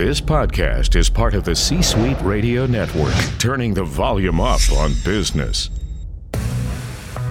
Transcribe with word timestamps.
This 0.00 0.18
podcast 0.18 0.96
is 0.96 1.10
part 1.10 1.34
of 1.34 1.44
the 1.44 1.54
C 1.54 1.82
Suite 1.82 2.18
Radio 2.22 2.64
Network, 2.64 3.12
turning 3.38 3.74
the 3.74 3.84
volume 3.84 4.40
up 4.40 4.62
on 4.72 4.94
business. 5.04 5.68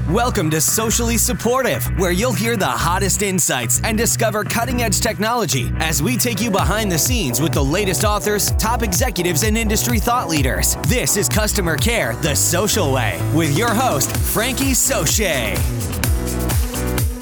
Welcome 0.08 0.52
to 0.52 0.62
Socially 0.62 1.18
Supportive, 1.18 1.84
where 1.98 2.12
you'll 2.12 2.32
hear 2.32 2.56
the 2.56 2.68
hottest 2.68 3.24
insights 3.24 3.82
and 3.84 3.98
discover 3.98 4.44
cutting 4.44 4.84
edge 4.84 5.00
technology 5.00 5.72
as 5.78 6.04
we 6.04 6.16
take 6.16 6.40
you 6.42 6.52
behind 6.52 6.92
the 6.92 7.00
scenes 7.00 7.42
with 7.42 7.54
the 7.54 7.64
latest 7.66 8.04
authors, 8.04 8.52
top 8.60 8.84
executives, 8.84 9.42
and 9.42 9.58
industry 9.58 9.98
thought 9.98 10.30
leaders. 10.30 10.76
This 10.88 11.18
is 11.18 11.28
Customer 11.28 11.76
Care 11.76 12.16
the 12.18 12.36
Social 12.36 12.94
Way 12.94 13.20
with 13.34 13.58
your 13.58 13.74
host, 13.74 14.16
Frankie 14.16 14.76
Soche. 14.76 15.58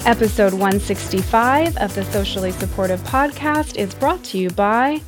Episode 0.04 0.52
165 0.52 1.78
of 1.78 1.94
the 1.94 2.04
Socially 2.04 2.52
Supportive 2.52 3.00
Podcast 3.04 3.76
is 3.76 3.94
brought 3.94 4.22
to 4.24 4.36
you 4.36 4.50
by 4.50 5.00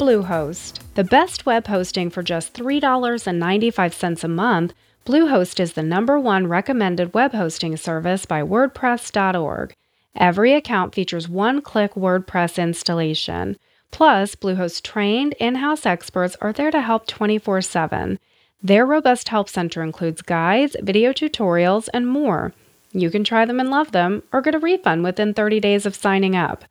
Bluehost, 0.00 0.78
the 0.94 1.04
best 1.04 1.44
web 1.44 1.66
hosting 1.66 2.08
for 2.08 2.22
just 2.22 2.54
$3.95 2.54 4.24
a 4.24 4.28
month 4.28 4.72
Bluehost 5.04 5.60
is 5.60 5.74
the 5.74 5.82
number 5.82 6.18
one 6.18 6.46
recommended 6.46 7.12
web 7.12 7.32
hosting 7.32 7.76
service 7.76 8.24
by 8.24 8.40
WordPress.org. 8.40 9.74
Every 10.16 10.54
account 10.54 10.94
features 10.94 11.28
one 11.28 11.60
click 11.60 11.92
WordPress 11.92 12.62
installation. 12.62 13.58
Plus, 13.90 14.34
Bluehost 14.34 14.82
trained 14.82 15.34
in 15.38 15.56
house 15.56 15.84
experts 15.84 16.34
are 16.40 16.54
there 16.54 16.70
to 16.70 16.80
help 16.80 17.06
24 17.06 17.60
7. 17.60 18.18
Their 18.62 18.86
robust 18.86 19.28
help 19.28 19.50
center 19.50 19.82
includes 19.82 20.22
guides, 20.22 20.76
video 20.80 21.12
tutorials, 21.12 21.90
and 21.92 22.08
more. 22.08 22.54
You 22.92 23.10
can 23.10 23.22
try 23.22 23.44
them 23.44 23.60
and 23.60 23.68
love 23.68 23.92
them, 23.92 24.22
or 24.32 24.40
get 24.40 24.54
a 24.54 24.58
refund 24.58 25.04
within 25.04 25.34
30 25.34 25.60
days 25.60 25.84
of 25.84 25.94
signing 25.94 26.34
up. 26.34 26.64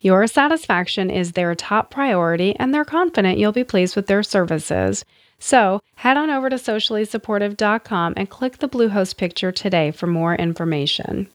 Your 0.00 0.26
satisfaction 0.26 1.08
is 1.08 1.32
their 1.32 1.54
top 1.54 1.90
priority, 1.90 2.54
and 2.56 2.72
they're 2.72 2.84
confident 2.84 3.38
you'll 3.38 3.52
be 3.52 3.64
pleased 3.64 3.96
with 3.96 4.08
their 4.08 4.22
services. 4.22 5.06
So 5.38 5.80
head 5.94 6.18
on 6.18 6.28
over 6.28 6.50
to 6.50 6.56
sociallysupportive.com 6.56 8.12
and 8.14 8.28
click 8.28 8.58
the 8.58 8.68
Bluehost 8.68 9.16
picture 9.16 9.52
today 9.52 9.90
for 9.90 10.06
more 10.06 10.34
information. 10.34 11.28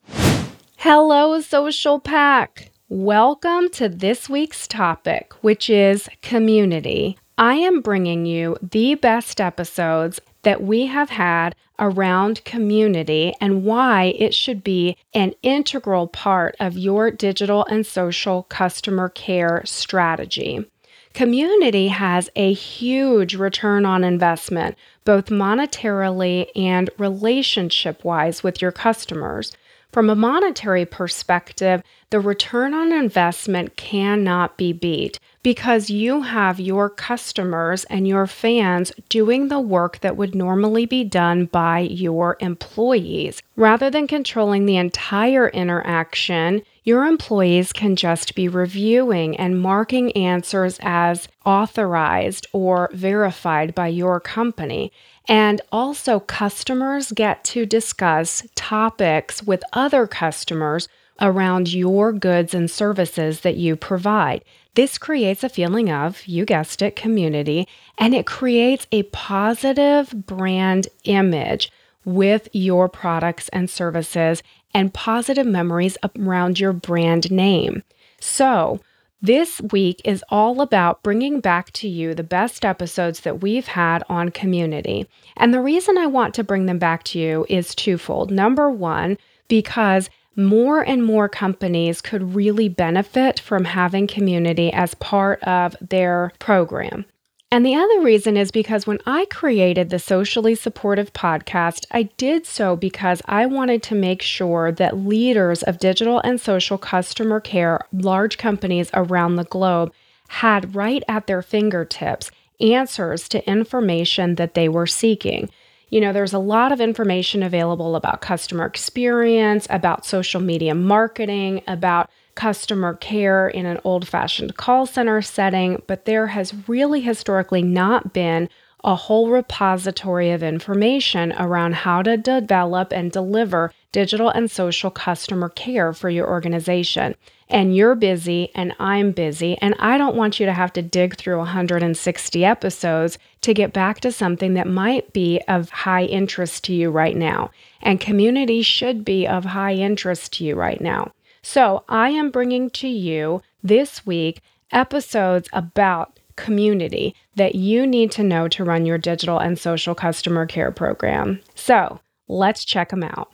Hello, 0.77 1.41
Social 1.41 1.99
Pack! 1.99 2.69
Welcome 2.87 3.69
to 3.71 3.89
this 3.89 4.29
week's 4.29 4.67
topic, 4.67 5.33
which 5.41 5.67
is 5.67 6.07
community. 6.21 7.17
I 7.39 7.55
am 7.55 7.81
bringing 7.81 8.27
you 8.27 8.57
the 8.61 8.93
best 8.93 9.41
episodes 9.41 10.19
that 10.43 10.63
we 10.63 10.87
have 10.87 11.09
had 11.09 11.55
around 11.79 12.43
community 12.45 13.33
and 13.41 13.63
why 13.63 14.13
it 14.17 14.33
should 14.33 14.63
be 14.63 14.95
an 15.13 15.33
integral 15.41 16.07
part 16.07 16.55
of 16.59 16.77
your 16.77 17.11
digital 17.11 17.65
and 17.65 17.85
social 17.85 18.43
customer 18.43 19.09
care 19.09 19.61
strategy. 19.65 20.65
Community 21.13 21.89
has 21.89 22.29
a 22.35 22.53
huge 22.53 23.35
return 23.35 23.85
on 23.85 24.03
investment, 24.03 24.77
both 25.03 25.25
monetarily 25.25 26.47
and 26.55 26.89
relationship 26.97 28.03
wise 28.05 28.43
with 28.43 28.61
your 28.61 28.71
customers. 28.71 29.51
From 29.91 30.09
a 30.09 30.15
monetary 30.15 30.85
perspective, 30.85 31.83
the 32.11 32.21
return 32.21 32.73
on 32.73 32.93
investment 32.93 33.75
cannot 33.75 34.55
be 34.55 34.71
beat 34.71 35.19
because 35.43 35.89
you 35.89 36.21
have 36.21 36.59
your 36.59 36.89
customers 36.89 37.83
and 37.85 38.07
your 38.07 38.27
fans 38.27 38.91
doing 39.09 39.47
the 39.47 39.59
work 39.59 39.99
that 40.01 40.17
would 40.17 40.35
normally 40.35 40.85
be 40.85 41.03
done 41.03 41.45
by 41.45 41.79
your 41.79 42.37
employees. 42.39 43.41
Rather 43.55 43.89
than 43.89 44.07
controlling 44.07 44.65
the 44.65 44.77
entire 44.77 45.49
interaction, 45.49 46.61
your 46.83 47.05
employees 47.05 47.71
can 47.71 47.95
just 47.95 48.33
be 48.35 48.47
reviewing 48.47 49.37
and 49.37 49.61
marking 49.61 50.11
answers 50.13 50.79
as 50.81 51.27
authorized 51.45 52.47
or 52.53 52.89
verified 52.93 53.75
by 53.75 53.87
your 53.87 54.19
company. 54.19 54.91
And 55.27 55.61
also, 55.71 56.19
customers 56.19 57.11
get 57.11 57.43
to 57.45 57.65
discuss 57.65 58.45
topics 58.55 59.43
with 59.43 59.63
other 59.73 60.07
customers 60.07 60.87
around 61.21 61.71
your 61.71 62.11
goods 62.11 62.53
and 62.53 62.69
services 62.69 63.41
that 63.41 63.55
you 63.55 63.75
provide. 63.75 64.43
This 64.75 64.97
creates 64.97 65.43
a 65.43 65.49
feeling 65.49 65.91
of, 65.91 66.25
you 66.25 66.45
guessed 66.45 66.81
it, 66.81 66.95
community, 66.95 67.67
and 67.97 68.15
it 68.15 68.25
creates 68.25 68.87
a 68.91 69.03
positive 69.03 70.11
brand 70.25 70.87
image 71.03 71.71
with 72.05 72.47
your 72.53 72.87
products 72.87 73.49
and 73.49 73.69
services 73.69 74.41
and 74.73 74.93
positive 74.93 75.45
memories 75.45 75.97
around 76.17 76.59
your 76.59 76.73
brand 76.73 77.29
name. 77.31 77.83
So, 78.19 78.79
this 79.23 79.61
week 79.61 80.01
is 80.03 80.23
all 80.29 80.61
about 80.61 81.03
bringing 81.03 81.41
back 81.41 81.71
to 81.73 81.87
you 81.87 82.15
the 82.15 82.23
best 82.23 82.65
episodes 82.65 83.19
that 83.19 83.41
we've 83.41 83.67
had 83.67 84.03
on 84.09 84.29
community. 84.29 85.07
And 85.37 85.53
the 85.53 85.61
reason 85.61 85.95
I 85.97 86.07
want 86.07 86.33
to 86.35 86.43
bring 86.43 86.65
them 86.65 86.79
back 86.79 87.03
to 87.05 87.19
you 87.19 87.45
is 87.47 87.75
twofold. 87.75 88.31
Number 88.31 88.71
one, 88.71 89.19
because 89.47 90.09
more 90.35 90.81
and 90.81 91.03
more 91.03 91.27
companies 91.27 92.01
could 92.01 92.35
really 92.35 92.69
benefit 92.69 93.39
from 93.39 93.65
having 93.65 94.07
community 94.07 94.71
as 94.71 94.93
part 94.95 95.41
of 95.43 95.75
their 95.81 96.31
program. 96.39 97.05
And 97.53 97.65
the 97.65 97.75
other 97.75 97.99
reason 97.99 98.37
is 98.37 98.49
because 98.49 98.87
when 98.87 98.99
I 99.05 99.25
created 99.25 99.89
the 99.89 99.99
Socially 99.99 100.55
Supportive 100.55 101.11
podcast, 101.11 101.85
I 101.91 102.03
did 102.15 102.45
so 102.45 102.77
because 102.77 103.21
I 103.25 103.45
wanted 103.45 103.83
to 103.83 103.95
make 103.95 104.21
sure 104.21 104.71
that 104.71 104.97
leaders 104.97 105.61
of 105.63 105.77
digital 105.77 106.19
and 106.19 106.39
social 106.39 106.77
customer 106.77 107.41
care, 107.41 107.81
large 107.91 108.37
companies 108.37 108.89
around 108.93 109.35
the 109.35 109.43
globe, 109.43 109.91
had 110.29 110.75
right 110.75 111.03
at 111.09 111.27
their 111.27 111.41
fingertips 111.41 112.31
answers 112.61 113.27
to 113.27 113.45
information 113.49 114.35
that 114.35 114.53
they 114.53 114.69
were 114.69 114.87
seeking. 114.87 115.49
You 115.91 115.99
know, 115.99 116.13
there's 116.13 116.33
a 116.33 116.39
lot 116.39 116.71
of 116.71 116.79
information 116.79 117.43
available 117.43 117.97
about 117.97 118.21
customer 118.21 118.65
experience, 118.65 119.67
about 119.69 120.05
social 120.05 120.39
media 120.39 120.73
marketing, 120.73 121.61
about 121.67 122.09
customer 122.33 122.93
care 122.95 123.49
in 123.49 123.65
an 123.65 123.77
old 123.83 124.07
fashioned 124.07 124.55
call 124.55 124.85
center 124.85 125.21
setting, 125.21 125.83
but 125.87 126.05
there 126.05 126.27
has 126.27 126.53
really 126.69 127.01
historically 127.01 127.61
not 127.61 128.13
been 128.13 128.47
a 128.85 128.95
whole 128.95 129.29
repository 129.29 130.31
of 130.31 130.41
information 130.41 131.33
around 131.33 131.75
how 131.75 132.01
to 132.01 132.17
develop 132.17 132.91
and 132.91 133.11
deliver 133.11 133.71
digital 133.91 134.29
and 134.29 134.49
social 134.49 134.89
customer 134.89 135.49
care 135.49 135.93
for 135.93 136.09
your 136.09 136.27
organization. 136.27 137.15
And 137.51 137.75
you're 137.75 137.95
busy, 137.95 138.49
and 138.55 138.73
I'm 138.79 139.11
busy, 139.11 139.57
and 139.57 139.75
I 139.77 139.97
don't 139.97 140.15
want 140.15 140.39
you 140.39 140.45
to 140.45 140.53
have 140.53 140.71
to 140.73 140.81
dig 140.81 141.17
through 141.17 141.37
160 141.39 142.45
episodes 142.45 143.17
to 143.41 143.53
get 143.53 143.73
back 143.73 143.99
to 143.99 144.11
something 144.11 144.53
that 144.53 144.67
might 144.67 145.11
be 145.11 145.41
of 145.49 145.69
high 145.69 146.05
interest 146.05 146.63
to 146.63 146.73
you 146.73 146.89
right 146.89 147.15
now. 147.15 147.51
And 147.81 147.99
community 147.99 148.61
should 148.61 149.03
be 149.03 149.27
of 149.27 149.43
high 149.43 149.73
interest 149.73 150.31
to 150.33 150.45
you 150.45 150.55
right 150.55 150.79
now. 150.79 151.11
So, 151.41 151.83
I 151.89 152.11
am 152.11 152.31
bringing 152.31 152.69
to 152.69 152.87
you 152.87 153.41
this 153.61 154.05
week 154.05 154.41
episodes 154.71 155.49
about 155.51 156.19
community 156.37 157.15
that 157.35 157.55
you 157.55 157.85
need 157.85 158.11
to 158.11 158.23
know 158.23 158.47
to 158.47 158.63
run 158.63 158.85
your 158.85 158.97
digital 158.97 159.39
and 159.39 159.59
social 159.59 159.93
customer 159.93 160.45
care 160.45 160.71
program. 160.71 161.41
So, 161.55 161.99
let's 162.29 162.63
check 162.63 162.89
them 162.89 163.03
out. 163.03 163.29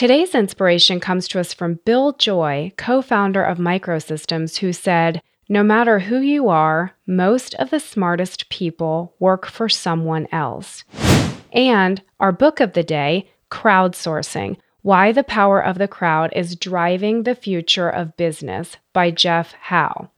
Today's 0.00 0.34
inspiration 0.34 0.98
comes 0.98 1.28
to 1.28 1.38
us 1.38 1.52
from 1.52 1.78
Bill 1.84 2.14
Joy, 2.14 2.72
co 2.78 3.02
founder 3.02 3.44
of 3.44 3.58
Microsystems, 3.58 4.56
who 4.56 4.72
said, 4.72 5.20
No 5.46 5.62
matter 5.62 5.98
who 5.98 6.20
you 6.20 6.48
are, 6.48 6.92
most 7.06 7.54
of 7.56 7.68
the 7.68 7.80
smartest 7.80 8.48
people 8.48 9.14
work 9.18 9.44
for 9.44 9.68
someone 9.68 10.26
else. 10.32 10.84
And 11.52 12.02
our 12.18 12.32
book 12.32 12.60
of 12.60 12.72
the 12.72 12.82
day, 12.82 13.28
Crowdsourcing 13.50 14.56
why 14.80 15.12
the 15.12 15.22
Power 15.22 15.62
of 15.62 15.76
the 15.76 15.86
Crowd 15.86 16.32
is 16.34 16.56
Driving 16.56 17.24
the 17.24 17.34
Future 17.34 17.90
of 17.90 18.16
Business 18.16 18.78
by 18.94 19.10
Jeff 19.10 19.52
Howe. 19.52 20.08